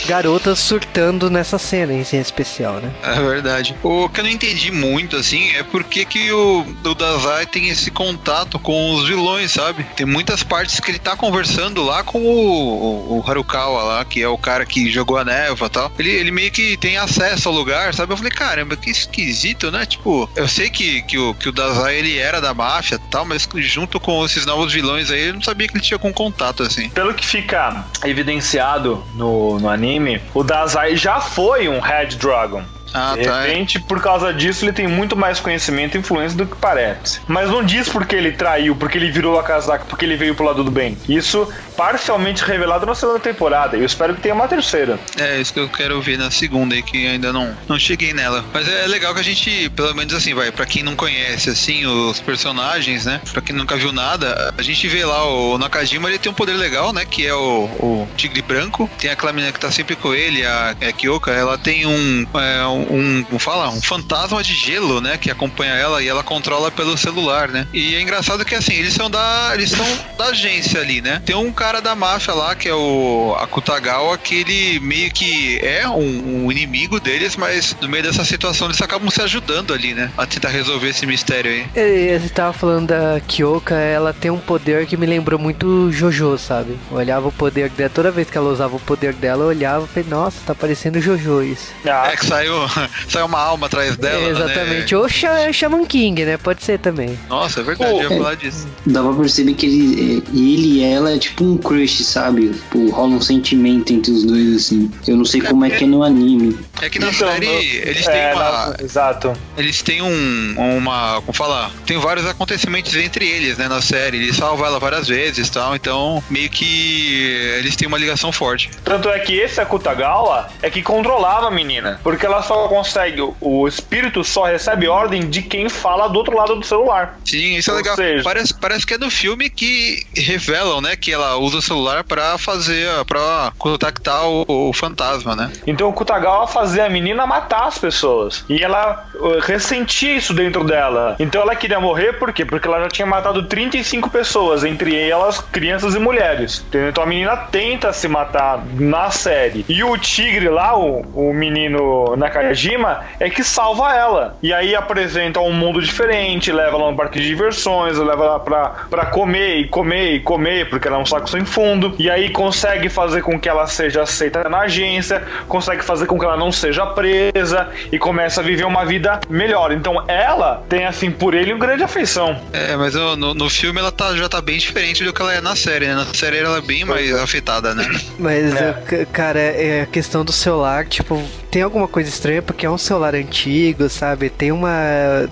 [0.05, 2.91] garotas surtando nessa cena em especial, né?
[3.03, 3.75] É verdade.
[3.81, 7.89] O que eu não entendi muito, assim, é porque que o, o Dazai tem esse
[7.89, 9.83] contato com os vilões, sabe?
[9.95, 14.21] Tem muitas partes que ele tá conversando lá com o, o, o Harukawa lá, que
[14.21, 15.91] é o cara que jogou a névoa e tal.
[15.97, 18.13] Ele, ele meio que tem acesso ao lugar, sabe?
[18.13, 19.85] Eu falei, caramba, que esquisito, né?
[19.85, 23.25] Tipo, eu sei que, que, o, que o Dazai ele era da máfia e tal,
[23.25, 26.63] mas junto com esses novos vilões aí, eu não sabia que ele tinha com contato,
[26.63, 26.89] assim.
[26.89, 32.63] Pelo que fica evidenciado no, no anime, o Dazai já foi um Red Dragon.
[32.93, 33.47] Ah, de tá, é.
[33.47, 37.19] repente, por causa disso, ele tem muito mais conhecimento e influência do que parece.
[37.27, 40.45] Mas não diz porque ele traiu, porque ele virou a casaca, porque ele veio pro
[40.45, 40.97] lado do bem.
[41.07, 43.75] Isso parcialmente revelado na segunda temporada.
[43.75, 44.99] E eu espero que tenha uma terceira.
[45.17, 48.43] É, isso que eu quero ver na segunda aí, que ainda não, não cheguei nela.
[48.53, 51.85] Mas é legal que a gente, pelo menos assim, vai, pra quem não conhece, assim,
[51.85, 53.21] os personagens, né?
[53.31, 56.53] Pra quem nunca viu nada, a gente vê lá o Nakajima, ele tem um poder
[56.53, 57.05] legal, né?
[57.05, 58.89] Que é o, o Tigre Branco.
[58.97, 62.65] Tem aquela menina que tá sempre com ele, a, a Kyoka, ela tem um, é,
[62.65, 63.69] um, como fala?
[63.69, 65.17] Um fantasma de gelo, né?
[65.17, 67.67] Que acompanha ela e ela controla pelo celular, né?
[67.73, 69.85] E é engraçado que, assim, eles são da, eles são
[70.17, 71.21] da agência ali, né?
[71.25, 75.87] Tem um cara da máfia lá, que é o Akutagawa, que ele meio que é
[75.87, 80.11] um, um inimigo deles, mas no meio dessa situação eles acabam se ajudando ali, né?
[80.17, 81.65] A tentar resolver esse mistério aí.
[81.75, 86.37] É, Você tava falando da Kyoka, ela tem um poder que me lembrou muito Jojo,
[86.37, 86.77] sabe?
[86.91, 89.85] Eu olhava o poder dela, toda vez que ela usava o poder dela, eu olhava
[89.85, 91.71] e falei, nossa, tá parecendo Jojo isso.
[91.85, 92.53] É que saiu,
[93.07, 94.15] saiu uma alma atrás dela.
[94.17, 94.29] É, né?
[94.29, 94.95] exatamente.
[94.95, 96.37] Ou Sha- Shaman King, né?
[96.37, 97.17] Pode ser também.
[97.29, 98.67] Nossa, é verdade, eu ia falar disso.
[98.85, 102.49] Dá pra perceber que ele, é, ele e ela é tipo um crush, sabe?
[102.49, 104.91] Tipo, rola um sentimento entre os dois, assim.
[105.07, 106.57] Eu não sei como é que é no anime.
[106.81, 108.67] É que na Então, série no- eles é, têm uma.
[108.67, 109.33] na- exato.
[109.57, 110.55] Eles têm um.
[110.57, 111.21] uma.
[111.21, 111.71] como falar?
[111.85, 113.67] Tem vários acontecimentos entre eles, né?
[113.67, 114.17] Na série.
[114.17, 115.75] Ele salva ela várias vezes e tal.
[115.75, 117.23] Então, meio que
[117.57, 118.69] eles têm uma ligação forte.
[118.83, 121.99] Tanto é que esse Akutagawa é que controlava a menina.
[122.03, 123.21] Porque ela só consegue.
[123.41, 127.19] O espírito só recebe ordem de quem fala do outro lado do celular.
[127.25, 127.95] Sim, isso é Ou legal.
[127.95, 130.95] seja- Parece, parece que é no filme que revelam, né?
[130.95, 132.87] Que ela usa o celular pra fazer.
[133.07, 135.51] pra contactar o, o fantasma, né?
[135.67, 138.43] Então o Kutagawa fazia a menina matar as pessoas.
[138.49, 141.15] E ela uh, ressentia isso dentro dela.
[141.19, 142.45] Então ela queria morrer por quê?
[142.45, 146.63] Porque ela já tinha matado 35 pessoas, entre elas crianças e mulheres.
[146.67, 146.89] Entendeu?
[146.89, 149.65] Então a menina tenta se matar na série.
[149.67, 152.15] E o tigre lá, o, o menino
[152.53, 154.37] Nakajima, é que salva ela.
[154.41, 158.69] E aí apresenta um mundo diferente, leva ela no parque de diversões, leva ela pra,
[158.89, 161.95] pra comer e comer e comer, porque ela é um saco sem fundo.
[161.97, 166.25] E aí consegue fazer com que ela seja aceita na agência, consegue fazer com que
[166.25, 169.71] ela não seja presa e começa a viver uma vida melhor.
[169.71, 172.39] Então ela tem, assim, por ele, uma grande afeição.
[172.53, 175.41] É, mas no, no, filme ela tá, já tá bem diferente do que ela é
[175.41, 175.95] na série, né?
[175.95, 177.83] Na série ela é bem mais afetada, né?
[178.19, 178.53] Mas,
[178.87, 181.21] c- cara, é a questão do celular, tipo,
[181.53, 184.27] tem alguma coisa estranha porque é um celular antigo, sabe?
[184.31, 184.71] Tem uma.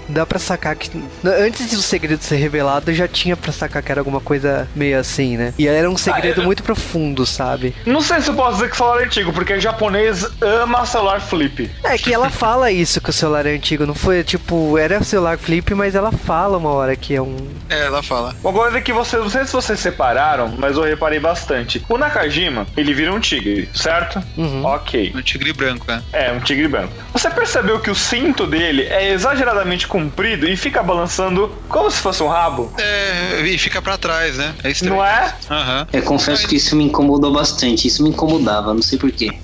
[0.07, 0.91] Dá pra sacar que.
[1.25, 5.35] Antes do segredo ser revelado, já tinha pra sacar que era alguma coisa meio assim,
[5.35, 5.51] né?
[5.57, 7.75] E era um segredo eu- muito profundo, sabe?
[7.87, 11.19] Não sei se eu posso dizer que o celular é antigo, porque japonês ama celular
[11.19, 11.71] flip.
[11.83, 15.39] É que ela fala isso que o celular é antigo, não foi tipo, era celular
[15.39, 17.35] flip, mas ela fala uma hora que é um.
[17.67, 18.35] É, ela fala.
[18.43, 21.83] Uma coisa que vocês, não sei se vocês separaram, mas eu reparei bastante.
[21.89, 24.21] O Nakajima, ele vira um tigre, certo?
[24.63, 25.13] Ok.
[25.15, 26.03] Um tigre branco, né?
[26.13, 26.93] É, um tigre branco.
[27.13, 32.21] Você percebeu que o cinto dele é exageradamente comprido e fica balançando como se fosse
[32.21, 32.73] um rabo?
[32.77, 34.53] É, e fica pra trás, né?
[34.63, 34.95] É estranho.
[34.95, 35.33] Não é?
[35.49, 35.87] Aham.
[35.93, 37.87] Eu confesso que isso me incomodou bastante.
[37.87, 39.31] Isso me incomodava, não sei porquê.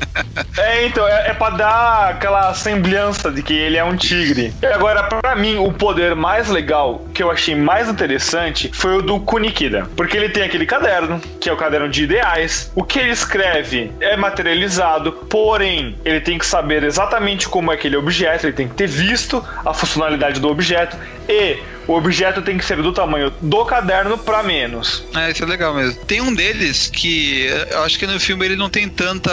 [0.57, 4.51] É, então, é, é pra dar aquela semblança de que ele é um tigre.
[4.59, 9.01] E agora, pra mim, o poder mais legal, que eu achei mais interessante, foi o
[9.03, 9.87] do Kunikida.
[9.95, 12.71] Porque ele tem aquele caderno, que é o caderno de ideais.
[12.75, 17.95] O que ele escreve é materializado, porém, ele tem que saber exatamente como é aquele
[17.95, 22.65] objeto, ele tem que ter visto a funcionalidade do objeto e o objeto tem que
[22.65, 25.03] ser do tamanho do caderno pra menos.
[25.15, 26.03] É, isso é legal mesmo.
[26.05, 29.31] Tem um deles que eh, eu acho que no filme ele não tem tanta.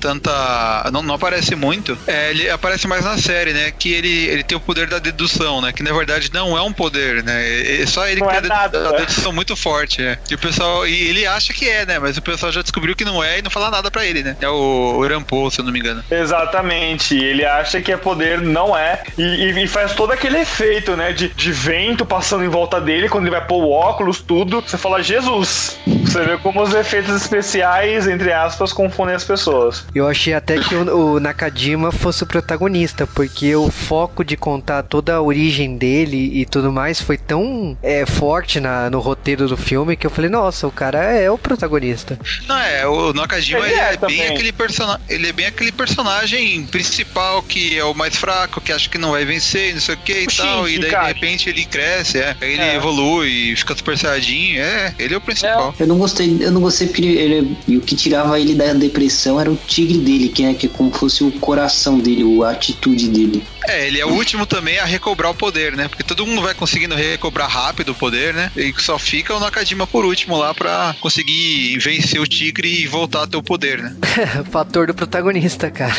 [0.00, 0.90] tanta.
[0.92, 1.96] não, não aparece muito.
[2.06, 3.70] É, ele aparece mais na série, né?
[3.70, 5.72] Que ele, ele tem o poder da dedução, né?
[5.72, 7.46] Que na verdade não é um poder, né?
[7.48, 8.98] É é só ele Não que é tem a, dedu- a né?
[8.98, 10.18] dedução muito forte, é.
[10.30, 10.86] E o pessoal.
[10.86, 11.98] E ele acha que é, né?
[11.98, 14.36] Mas o pessoal já descobriu que não é e não fala nada pra ele, né?
[14.40, 16.04] É o, o se eu não me engano.
[16.10, 19.02] Exatamente, ele acha que é poder, não é.
[19.18, 19.22] E,
[19.62, 21.12] e- faz todo aquele efeito, né?
[21.12, 24.60] De, de vento passando em volta dele, quando ele vai pôr o óculos, tudo.
[24.60, 25.78] Você fala, Jesus!
[26.04, 29.86] Você vê como os efeitos especiais, entre aspas, confundem as pessoas.
[29.94, 34.82] Eu achei até que o, o Nakajima fosse o protagonista, porque o foco de contar
[34.82, 39.56] toda a origem dele e tudo mais foi tão é, forte na, no roteiro do
[39.56, 42.18] filme que eu falei, nossa, o cara é o protagonista.
[42.46, 45.72] Não, é, o Nakajima Ele ele é é, bem aquele persona ele é bem aquele
[45.72, 49.94] personagem principal que é o mais fraco, que acha que não vai vencer, não sei
[49.94, 51.06] o que e O tal, Shinji, e daí cara.
[51.06, 52.76] de repente ele cresce, é, aí ele É.
[52.76, 55.74] evolui, fica super saiyajin, é, ele é o principal.
[55.78, 58.72] Eu não gostei, eu não gostei porque ele, ele- e o que tirava ele da
[58.72, 62.42] depressão era o tigre dele, que é, que é como fosse o coração dele, o-
[62.44, 63.42] a atitude dele.
[63.68, 65.86] É, ele é o último também a recobrar o poder, né?
[65.86, 68.50] Porque todo mundo vai conseguindo recobrar rápido o poder, né?
[68.56, 73.22] E só fica o Nakajima por último lá pra conseguir vencer o tigre e voltar
[73.24, 73.94] a ter o poder, né?
[74.50, 75.94] Fator do protagonista, cara.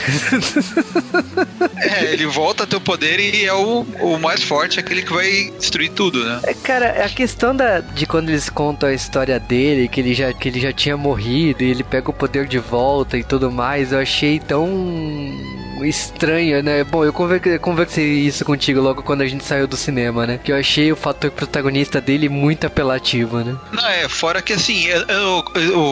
[1.77, 5.13] É, ele volta a ter o poder e é o, o mais forte, aquele que
[5.13, 6.41] vai destruir tudo, né?
[6.43, 10.33] É, Cara, a questão da, de quando eles contam a história dele, que ele, já,
[10.33, 13.91] que ele já tinha morrido e ele pega o poder de volta e tudo mais,
[13.91, 14.67] eu achei tão
[15.85, 16.83] estranho, né?
[16.83, 20.39] Bom, eu conver- conversei isso contigo logo quando a gente saiu do cinema, né?
[20.43, 23.55] Que eu achei o fator protagonista dele muito apelativo, né?
[23.71, 25.43] Não, é, fora que assim, é, o-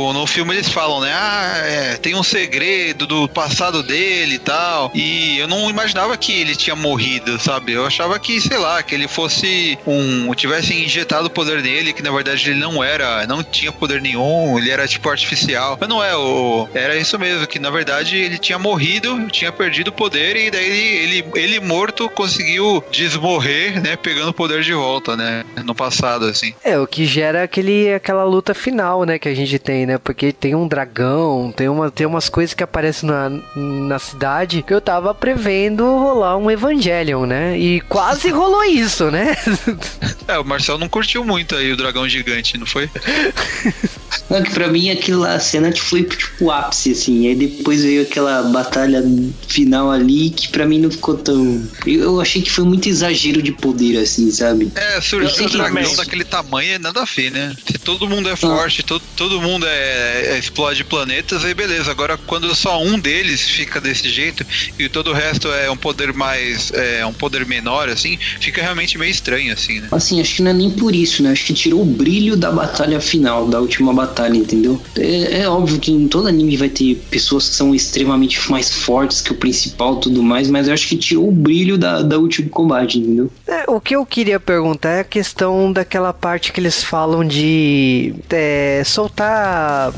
[0.10, 1.12] o- no filme eles falam, né?
[1.14, 4.92] Ah, é, tem um segredo do passado dele e tal.
[4.94, 7.74] E eu não imaginava que ele tinha morrido, sabe?
[7.74, 10.34] Eu achava que, sei lá, que ele fosse um.
[10.34, 14.58] tivesse injetado o poder nele, que na verdade ele não era, não tinha poder nenhum,
[14.58, 15.78] ele era tipo artificial.
[15.80, 16.68] Mas não é, o.
[16.74, 20.66] Era isso mesmo, que na verdade ele tinha morrido, tinha perdido o poder, e daí
[20.66, 23.96] ele, ele, ele morto conseguiu desmorrer, né?
[23.96, 25.46] Pegando o poder de volta, né?
[25.64, 26.54] No passado, assim.
[26.64, 29.98] É, o que gera aquele, aquela luta final, né, que a gente tem, né?
[29.98, 34.74] Porque tem um dragão, tem, uma, tem umas coisas que aparecem na, na cidade que
[34.74, 37.58] eu tava prevendo rolar um Evangelion, né?
[37.58, 39.36] E quase rolou isso, né?
[40.28, 42.88] É, o Marcel não curtiu muito aí o dragão gigante, não foi?
[44.30, 47.28] Não, que pra mim aquilo lá, a cena que foi tipo o ápice, assim.
[47.28, 49.04] Aí depois veio aquela batalha
[49.48, 51.62] final ali que pra mim não ficou tão.
[51.86, 54.72] Eu, achei que foi muito exagero de poder, assim, sabe?
[54.76, 57.56] É, surgiu um dragão daquele tamanho é nada a ver, né?
[57.66, 61.90] Se todo mundo é forte, todo, todo mundo é, é- explode planetas, aí beleza.
[61.92, 64.46] Agora, quando só um deles fica desse jeito
[64.78, 66.72] e todo o resto é um poder mais.
[66.74, 69.88] é um poder menor, assim, fica realmente meio estranho, assim, né?
[69.92, 71.32] Assim, acho que não é nem por isso, né?
[71.32, 74.10] Acho que tirou o brilho da batalha final, da última batalha.
[74.10, 74.82] batalha, entendeu?
[74.98, 79.22] É, é óbvio que em todo anime vai ter pessoas que são extremamente mais fortes
[79.22, 82.18] que o principal e tudo mais, mas eu acho que tirou o brilho da, da
[82.18, 83.30] último combate, entendeu?
[83.48, 88.14] É, o que eu queria perguntar é a questão daquela parte que eles falam de
[88.30, 89.94] é, soltar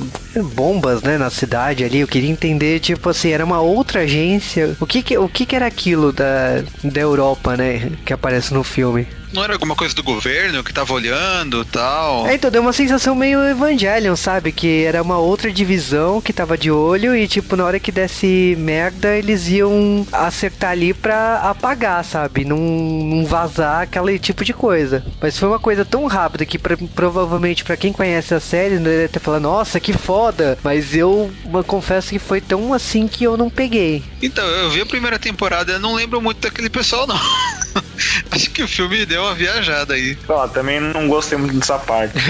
[0.54, 2.00] bombas, né, na cidade ali.
[2.00, 4.76] Eu queria entender, tipo assim, era uma outra agência.
[4.80, 8.64] O que que, o que, que era aquilo da, da Europa, né, que aparece no
[8.64, 9.08] filme?
[9.34, 12.28] Não era alguma coisa do governo que tava olhando tal?
[12.28, 14.52] É, então deu uma sensação meio Evangelion, sabe?
[14.52, 18.56] Que era uma outra divisão que tava de olho e, tipo, na hora que desse
[18.60, 22.44] merda, eles iam acertar ali pra apagar, sabe?
[22.46, 25.06] Não, não vazar aquele tipo de coisa.
[25.22, 28.90] Mas foi uma coisa tão rápida que pra, provavelmente pra quem conhece a série, né,
[28.90, 30.58] deve ter falado, nossa, que foda.
[30.64, 34.04] Mas eu eu confesso que foi tão assim que eu não peguei.
[34.22, 37.20] Então, eu vi a primeira temporada, eu não lembro muito daquele pessoal, não.
[38.32, 40.18] Acho que o filme deu uma viajada aí.
[40.28, 42.14] Ó, também não gostei muito dessa parte.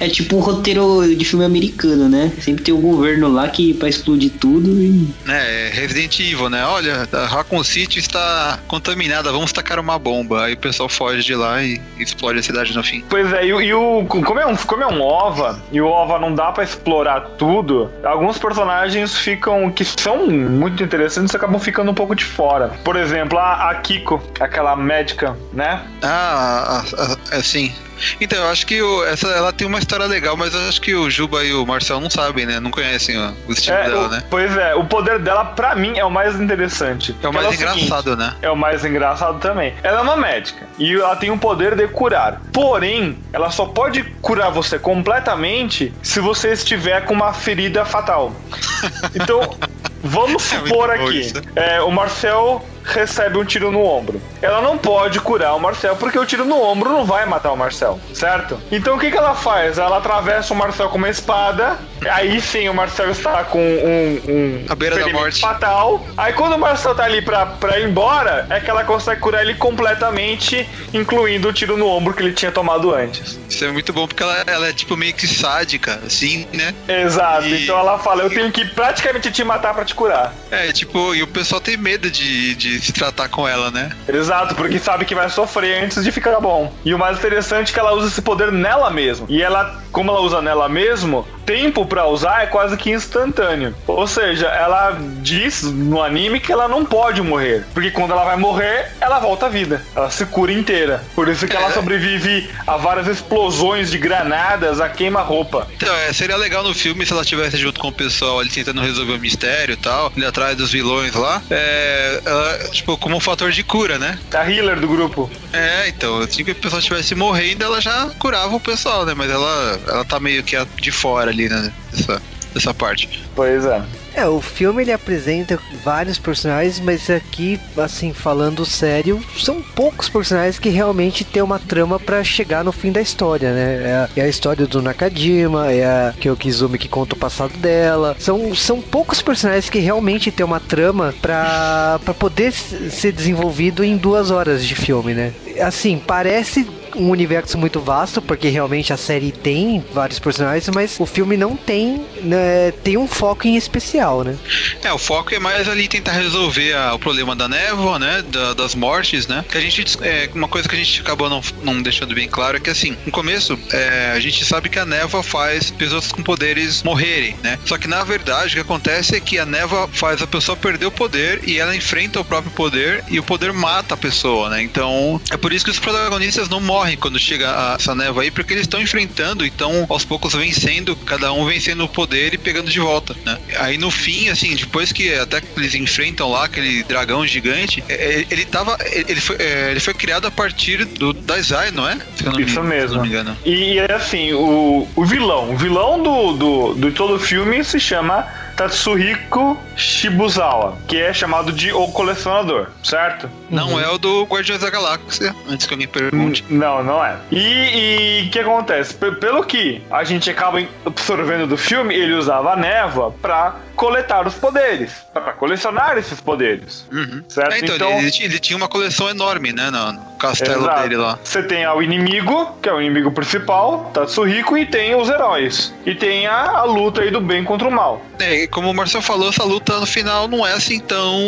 [0.00, 2.32] É, é tipo um roteiro de filme americano, né?
[2.40, 5.08] Sempre tem o governo lá que pra explodir tudo e.
[5.28, 6.64] É, Resident Evil, né?
[6.64, 10.44] Olha, a Raccoon City está contaminada, vamos tacar uma bomba.
[10.44, 13.02] Aí o pessoal foge de lá e explode a cidade no fim.
[13.08, 14.04] Pois é, e, o- e o.
[14.06, 17.90] Como é, um, como é um OVA, e o OVA não dá pra explorar tudo,
[18.04, 19.70] alguns personagens ficam.
[19.70, 22.68] que são muito interessantes acabam ficando um pouco de fora.
[22.84, 25.82] Por exemplo, a, a Kiko, aquela médica, né?
[26.02, 27.72] Ah, ah, ah, é sim.
[28.20, 30.92] Então, eu acho que o- essa, ela tem uma história legal, mas eu acho que
[30.92, 32.58] o Juba e o Marcel não sabem, né?
[32.58, 34.24] Não conhecem ó, o estilo É, dela, o- né?
[34.28, 37.14] Pois é, o poder dela, pra mim, é o mais interessante.
[37.22, 38.34] É o mais seguinte, engraçado, né?
[38.42, 39.72] É o mais engraçado também.
[39.84, 42.42] Ela é uma médica e ela tem o poder de curar.
[42.52, 48.34] Porém, ela só pode curar você completamente se você estiver com uma ferida fatal.
[49.14, 49.56] Então,
[50.02, 54.20] vamos É supor bom aqui: é, o Marcel recebe um tiro no ombro.
[54.40, 57.56] Ela não pode curar o Marcel porque o tiro no ombro não vai matar o
[57.56, 58.58] Marcel, certo?
[58.70, 59.78] Então o que, que ela faz?
[59.78, 61.78] Ela atravessa o Marcel com uma espada.
[62.10, 65.40] Aí sim o Marcel está com um, um À beira da morte.
[65.40, 66.04] fatal.
[66.16, 69.42] Aí quando o Marcel tá ali pra, pra ir embora, é que ela consegue curar
[69.42, 73.38] ele completamente, incluindo o tiro no ombro que ele tinha tomado antes.
[73.48, 76.74] Isso é muito bom porque ela, ela é tipo meio que sádica, assim, né?
[76.88, 77.46] Exato.
[77.46, 80.34] E- Então ela fala: Eu tenho que praticamente te matar pra te curar.
[80.50, 83.90] É, tipo, e o pessoal tem medo de, de se tratar com ela, né?
[84.08, 86.72] Exato, porque sabe que vai sofrer antes de ficar bom.
[86.84, 89.26] E o mais interessante é que ela usa esse poder nela mesma.
[89.28, 93.74] E ela, como ela usa nela mesmo, tempo pra usar é quase que instantâneo.
[93.86, 98.36] Ou seja, ela diz no anime que ela não pode morrer, porque quando ela vai
[98.36, 99.82] morrer, ela volta à vida.
[99.94, 101.02] Ela se cura inteira.
[101.14, 105.66] Por isso que ela sobrevive a várias explosões de granadas, a queima-roupa.
[105.76, 108.80] Então, é, seria legal no filme se ela estivesse junto com o pessoal ali tentando
[108.80, 111.42] resolver o mistério e tal, ali atrás dos vilões lá.
[111.50, 114.18] É, ela, tipo, como um fator de cura, né?
[114.34, 115.30] A healer do grupo.
[115.52, 119.14] É, então, assim que o pessoal estivesse morrendo, ela já curava o pessoal, né?
[119.14, 121.72] Mas ela, ela tá meio que de fora ali, né?
[121.92, 122.22] Dessa,
[122.54, 123.08] dessa parte.
[123.34, 123.82] Pois é.
[124.14, 130.58] É, o filme ele apresenta vários personagens, mas aqui, assim, falando sério, são poucos personagens
[130.58, 133.82] que realmente tem uma trama pra chegar no fim da história, né?
[133.84, 138.14] É a, é a história do Nakajima, é a Kyokizumi que conta o passado dela.
[138.18, 144.30] São, são poucos personagens que realmente tem uma trama pra poder ser desenvolvido em duas
[144.30, 145.32] horas de filme, né?
[145.60, 151.06] Assim, parece um universo muito vasto, porque realmente a série tem vários personagens, mas o
[151.06, 154.36] filme não tem, né, tem um foco em especial, né?
[154.82, 158.22] É, o foco é mais ali tentar resolver a- o problema da névoa, né?
[158.22, 159.44] da- das mortes, né?
[159.50, 159.84] Que a gente.
[160.02, 162.96] É, uma coisa que a gente acabou não, não deixando bem claro é que assim,
[163.04, 167.58] no começo, é, a gente sabe que a névoa faz pessoas com poderes morrerem, né?
[167.64, 170.86] Só que na verdade o que acontece é que a névoa faz a pessoa perder
[170.86, 174.62] o poder e ela enfrenta o próprio poder e o poder mata a pessoa, né?
[174.62, 178.30] Então é por isso que os protagonistas não morrem quando chega a- essa névoa aí,
[178.30, 182.38] porque eles estão enfrentando e estão aos poucos vencendo, cada um vencendo o poder e
[182.38, 183.38] pegando de volta, né?
[183.58, 187.94] Aí no fim, assim, depois que até que eles enfrentam lá aquele dragão gigante, é,
[188.20, 188.76] é, ele tava.
[188.92, 191.96] Ele foi, é, ele foi criado a partir do Dazai, não é?
[192.24, 192.96] Não Isso se eu mesmo.
[192.96, 193.36] não me engano.
[193.44, 197.62] E, e é assim, o, o vilão, o vilão do, do, do todo o filme
[197.64, 198.26] se chama
[198.56, 203.28] Tatsuhiko Shibuzawa, que é chamado de O Colecionador, certo?
[203.50, 206.44] Não é o do Guardiões da Galáxia, antes que alguém pergunte.
[206.48, 207.16] Não, não é.
[207.30, 208.94] E o que acontece?
[208.94, 214.26] P- pelo que a gente acaba absorvendo do filme, ele usava a névoa pra coletar
[214.26, 216.86] os poderes, para colecionar esses poderes.
[217.28, 217.52] Certo?
[217.52, 220.82] É, então, Ele, tinha, ele tinha uma coleção enorme, né, no, no castelo Exato.
[220.82, 221.18] dele lá.
[221.22, 225.72] Você tem o inimigo, que é o inimigo principal, Tatsuhiko, e tem os heróis.
[225.84, 228.04] E tem a, a luta aí do bem contra o mal.
[228.18, 231.18] É, e como o Marcelo falou, essa luta no final não é assim tão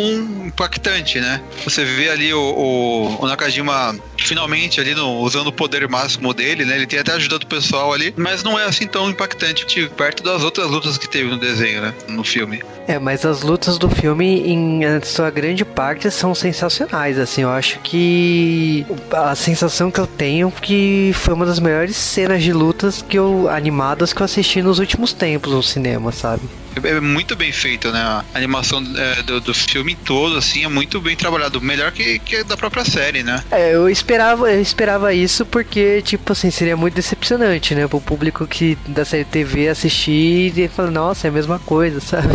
[0.45, 1.41] impactante, né?
[1.63, 6.65] Você vê ali o, o, o Nakajima finalmente ali no, usando o poder máximo dele,
[6.65, 6.75] né?
[6.75, 10.23] Ele tem até ajudado o pessoal ali, mas não é assim tão impactante tipo, perto
[10.23, 11.93] das outras lutas que teve no desenho, né?
[12.07, 12.61] No filme.
[12.87, 17.17] É, mas as lutas do filme, em sua grande parte, são sensacionais.
[17.17, 21.95] Assim, eu acho que a sensação que eu tenho é que foi uma das melhores
[21.95, 26.43] cenas de lutas que eu animadas que eu assisti nos últimos tempos no cinema, sabe?
[26.83, 27.99] É muito bem feito, né?
[27.99, 31.61] A animação é, do, do filme todo, assim, é muito bem trabalhado.
[31.61, 33.43] Melhor que, que da própria série, né?
[33.51, 37.87] É, eu esperava, eu esperava isso porque, tipo assim, seria muito decepcionante, né?
[37.87, 42.27] Pro público que da série TV assistir e falar, nossa, é a mesma coisa, sabe?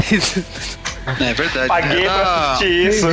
[1.18, 1.66] É verdade.
[1.66, 3.06] Paguei pra assistir isso.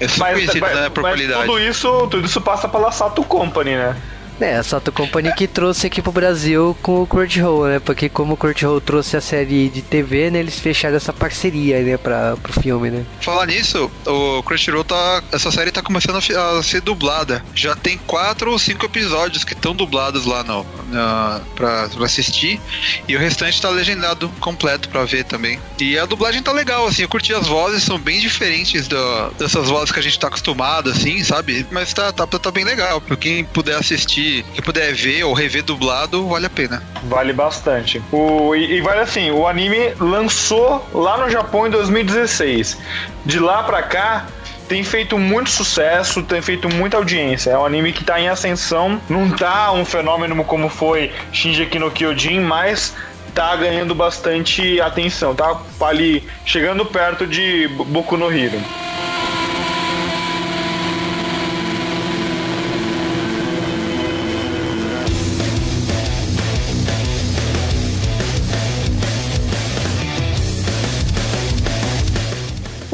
[0.00, 0.88] É super conhecido, né?
[0.88, 1.46] Por mas qualidade.
[1.46, 3.96] tudo isso, tudo isso passa pela Sato Company, né?
[4.40, 7.78] É, a Sato Company que trouxe aqui pro Brasil com o Crunchyroll, né?
[7.78, 10.38] Porque como o Crunchyroll trouxe a série de TV, né?
[10.40, 11.96] Eles fecharam essa parceria, né?
[11.98, 13.04] Pra, pro filme, né?
[13.20, 15.22] Falar nisso, o Crunchyroll tá.
[15.30, 17.44] Essa série tá começando a, ser dublada.
[17.54, 22.58] Já tem quatro ou cinco episódios que estão dublados lá no, na, pra, pra assistir.
[23.06, 25.58] E o restante tá legendado completo pra ver também.
[25.78, 27.02] E a dublagem tá legal, assim.
[27.02, 30.90] Eu curti as vozes, são bem diferentes do- dessas vozes que a gente tá acostumado,
[30.90, 31.66] assim, sabe?
[31.70, 33.00] Mas tá, tá, tá bem legal.
[33.00, 36.82] Pra quem puder assistir, quem puder ver ou rever dublado, vale a pena.
[37.04, 38.02] Vale bastante.
[38.12, 42.78] O, e, e vale assim, o anime lançou lá no Japão em 2016.
[43.24, 44.26] De lá pra cá,
[44.68, 47.50] tem feito muito sucesso, tem feito muita audiência.
[47.50, 51.90] É um anime que tá em ascensão, não tá um fenômeno como foi Shinji no
[51.90, 52.94] Kyojin, mas
[53.34, 58.60] tá ganhando bastante atenção, tá ali chegando perto de Boku no Hero.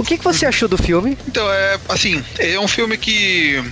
[0.07, 1.19] Que, que você achou do filme?
[1.27, 3.63] Então, é assim, é um filme que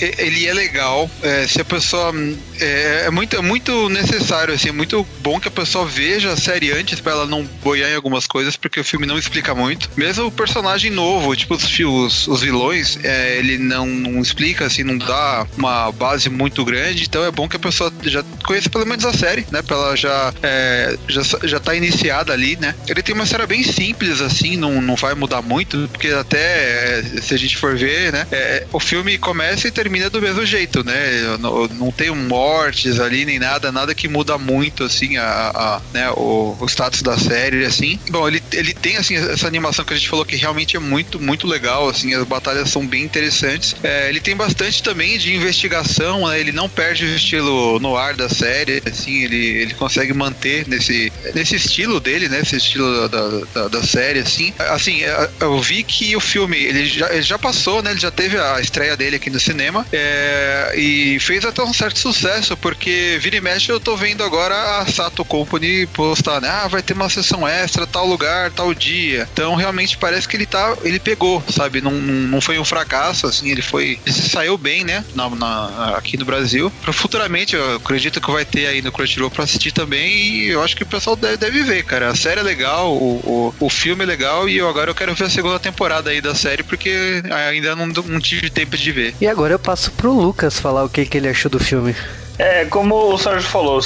[0.00, 1.10] ele é legal.
[1.22, 2.12] é, se a pessoa.
[2.60, 6.36] É, é muito, é muito necessário, assim, é muito bom que a pessoa veja a
[6.36, 9.90] série antes pra ela não boiar em algumas coisas, porque o filme não explica muito.
[9.96, 14.82] Mesmo o personagem novo, tipo os, os, os vilões, é, ele não, não explica, assim,
[14.82, 18.86] não dá uma base muito grande, então é bom que a pessoa já conheça pelo
[18.86, 19.62] menos a série, né?
[19.62, 22.74] Pra ela já, é, já, já tá iniciada ali, né?
[22.88, 27.02] Ele tem uma história bem simples, assim, não, não vai mudar muito, porque até é,
[27.22, 28.26] se a gente for ver, né?
[28.30, 31.36] é, o filme começa e termina do mesmo jeito, né?
[31.38, 35.24] Não, não tem mortes ali, nem nada, nada que muda muito, assim, a,
[35.54, 37.98] a- né, o, o status da série, assim.
[38.10, 41.20] Bom, ele, ele tem, assim, essa animação que a gente falou que realmente é muito,
[41.20, 43.74] muito legal, assim, as batalhas são bem interessantes.
[43.82, 46.38] É, ele tem bastante também de investigação, né?
[46.40, 51.12] Ele não perde o estilo no ar da série, assim, ele, ele consegue manter nesse,
[51.34, 52.40] nesse estilo dele, né?
[52.40, 54.52] Esse estilo da, da, da série, assim.
[54.58, 57.90] Assim, é, eu vi que o filme, ele já, ele já passou, né?
[57.90, 61.98] Ele já teve a estreia dele aqui no cinema é, e fez até um certo
[61.98, 66.48] sucesso, porque vira e mexe eu tô vendo agora a Sato Company postar, né?
[66.48, 69.28] Ah, vai ter uma sessão extra, tal lugar, tal dia.
[69.32, 71.80] Então realmente parece que ele tá, ele pegou, sabe?
[71.80, 75.04] Não, não foi um fracasso, assim, ele foi, ele saiu bem, né?
[75.14, 76.72] Na, na- aqui no Brasil.
[76.92, 80.76] Futuramente, eu acredito que vai ter aí no Crunchyroll pra assistir também e eu acho
[80.76, 82.08] que o pessoal deve, deve ver, cara.
[82.10, 83.16] A série é legal, o,
[83.60, 86.20] o, o filme é legal e eu, agora eu quero ver a segunda temporada aí
[86.20, 89.14] da série porque ainda não, não tive tempo de ver.
[89.20, 91.94] E agora eu passo pro Lucas falar o que, que ele achou do filme.
[92.38, 93.78] É, como o Sérgio falou,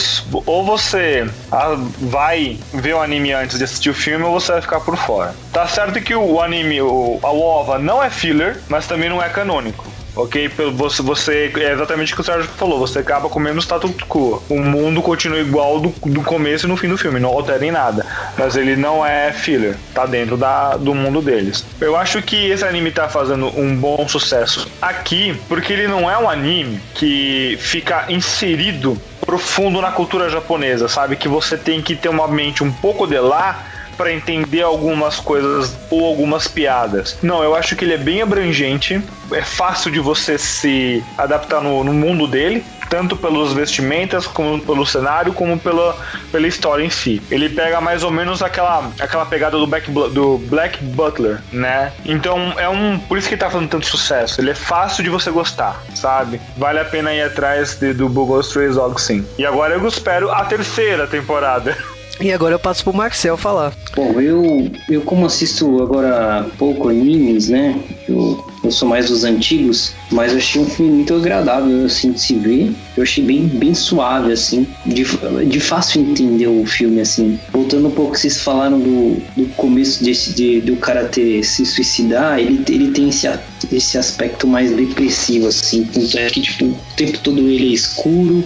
[0.47, 4.63] ou você ah, vai ver o anime antes de assistir o filme, ou você vai
[4.63, 5.35] ficar por fora.
[5.53, 9.29] Tá certo que o anime, o, a OVA, não é filler, mas também não é
[9.29, 9.85] canônico.
[10.15, 10.49] Ok?
[10.75, 13.91] Você, você, é exatamente o que o Sérgio falou, você acaba com o mesmo status
[14.09, 14.43] quo.
[14.49, 17.71] O mundo continua igual do, do começo e no fim do filme, não altera em
[17.71, 18.05] nada.
[18.37, 21.65] Mas ele não é filler, tá dentro da, do mundo deles.
[21.81, 26.19] Eu acho que esse anime tá fazendo um bom sucesso aqui, porque ele não é
[26.19, 31.17] um anime que fica inserido profundo na cultura japonesa, sabe?
[31.17, 33.72] Que você tem que ter uma mente um pouco de lá
[34.03, 37.17] para entender algumas coisas ou algumas piadas.
[37.23, 39.01] Não, eu acho que ele é bem abrangente,
[39.33, 44.85] é fácil de você se adaptar no, no mundo dele, tanto pelos vestimentas, como pelo
[44.85, 45.97] cenário, como pela,
[46.33, 47.23] pela história em si.
[47.31, 51.93] Ele pega mais ou menos aquela, aquela pegada do Black, do Black Butler, né?
[52.05, 52.99] Então é um.
[52.99, 54.41] Por isso que ele tá fazendo tanto sucesso.
[54.41, 56.41] Ele é fácil de você gostar, sabe?
[56.57, 59.25] Vale a pena ir atrás de- do Google Stray Dogs sim.
[59.39, 61.77] E agora eu espero a terceira temporada.
[62.23, 63.75] E agora eu passo pro Marcel falar.
[63.97, 67.77] Bom, eu, eu como assisto agora pouco animes, né?
[68.09, 72.21] Eu, eu sou mais dos antigos, mas eu achei um filme muito agradável, assim, de
[72.21, 72.73] se ver.
[72.97, 75.05] Eu achei bem, bem suave, assim, de,
[75.47, 77.39] de fácil entender o filme, assim.
[77.53, 82.39] Voltando um pouco, vocês falaram do, do começo desse, de, do cara ter se suicidar,
[82.39, 83.29] ele, ele tem esse,
[83.73, 85.85] esse aspecto mais depressivo, assim.
[85.85, 88.45] Tanto é que, tipo, o tempo todo ele é escuro,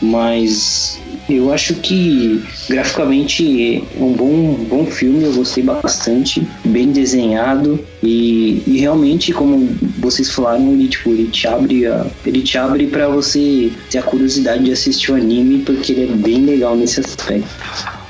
[0.00, 0.98] mas
[1.28, 8.62] eu acho que graficamente é um bom, bom filme, eu gostei bastante, bem desenhado e,
[8.66, 13.08] e realmente, como vocês falaram, ele, tipo, ele te abre a, ele te abre para
[13.08, 17.48] você ter a curiosidade de assistir o anime porque ele é bem legal nesse aspecto.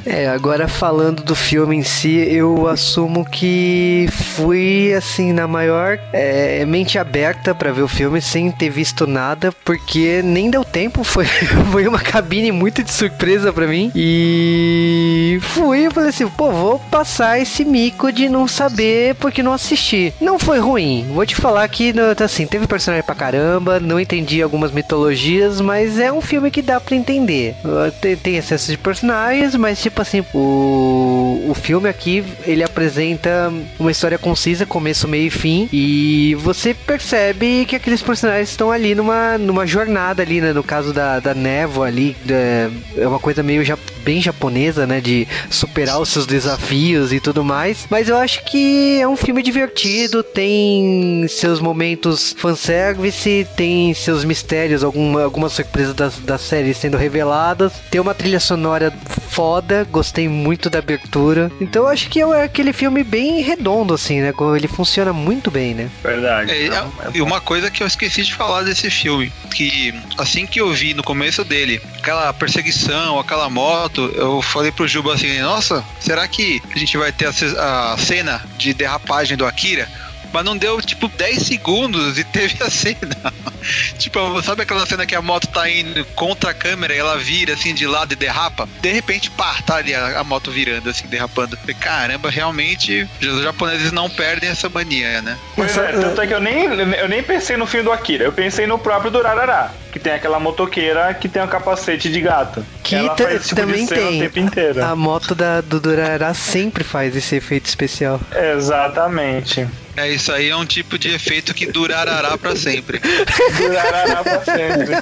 [0.06, 6.64] É, agora falando do filme em si, eu assumo que fui assim na maior é,
[6.64, 11.24] mente aberta pra ver o filme sem ter visto nada, porque nem deu tempo, foi,
[11.26, 13.90] foi uma cabine muito de surpresa pra mim.
[13.94, 19.52] E fui, eu falei assim, pô, vou passar esse mico de não saber porque não
[19.52, 20.12] assisti.
[20.20, 24.40] Não foi ruim, vou te falar que no- assim, teve personagem pra caramba, não entendi
[24.42, 27.54] algumas mitologias, mas é um filme que dá pra entender.
[28.00, 33.90] Tem, tem excesso de personagens, mas tipo assim, o, o filme aqui, ele apresenta uma
[33.90, 39.36] história concisa, começo, meio e fim, e você percebe que aqueles personagens estão ali numa,
[39.38, 40.52] numa jornada ali, né?
[40.52, 42.70] No caso da, da névoa ali, da-
[43.02, 45.00] é uma coisa meio ja- bem japonesa, né?
[45.00, 47.86] De superar os seus desafios e tudo mais.
[47.90, 54.82] Mas eu acho que é um filme divertido, tem seus momentos fanservice, tem seus mistérios,
[54.84, 57.72] alguma, algumas surpresas da, da série sendo reveladas.
[57.90, 58.92] Tem uma trilha sonora
[59.28, 61.50] foda, gostei muito da abertura.
[61.60, 64.32] Então eu acho que é aquele filme bem redondo, assim, né?
[64.56, 65.90] Ele funciona muito bem, né?
[66.02, 66.50] Verdade.
[66.50, 66.70] É,
[67.14, 70.94] e uma coisa que eu esqueci de falar desse filme, que assim que eu vi
[70.94, 76.60] no começo dele, aquela perseguição, aquela moto, eu falei pro Juba assim, nossa, será que
[76.74, 79.88] a gente vai ter a, a cena de derrapagem do Akira?
[80.32, 83.16] Mas não deu tipo 10 segundos e teve a cena.
[83.98, 87.54] tipo, sabe aquela cena que a moto tá indo contra a câmera e ela vira
[87.54, 88.68] assim de lado e derrapa?
[88.80, 91.56] De repente, pá, tá ali a, a moto virando assim, derrapando.
[91.56, 95.36] Falei, Caramba, realmente os japoneses não perdem essa mania, né?
[95.54, 98.32] Pois é, tanto é que eu nem, eu nem pensei no filme do Akira, eu
[98.32, 102.64] pensei no próprio Durarará, que tem aquela motoqueira que tem um capacete de gato.
[102.82, 104.18] Que ela faz esse tipo também de cena tem.
[104.18, 104.84] o tempo inteiro.
[104.84, 108.20] A moto da, do Durará sempre faz esse efeito especial.
[108.54, 109.66] Exatamente.
[109.98, 113.00] É, isso aí é um tipo de efeito que durará pra sempre.
[113.56, 114.94] Durarará pra sempre.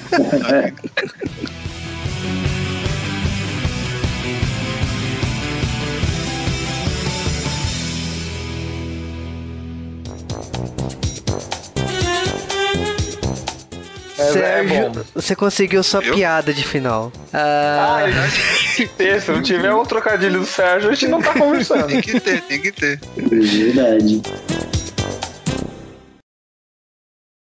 [14.18, 15.02] É, Sérgio, é bom.
[15.14, 17.12] você conseguiu sua piada de final.
[17.34, 17.98] Ah,
[18.98, 21.86] E se não tiver um trocadilho do Sérgio, a gente não tá conversando.
[21.86, 22.98] tem que ter, tem que ter.
[23.16, 24.22] Verdade.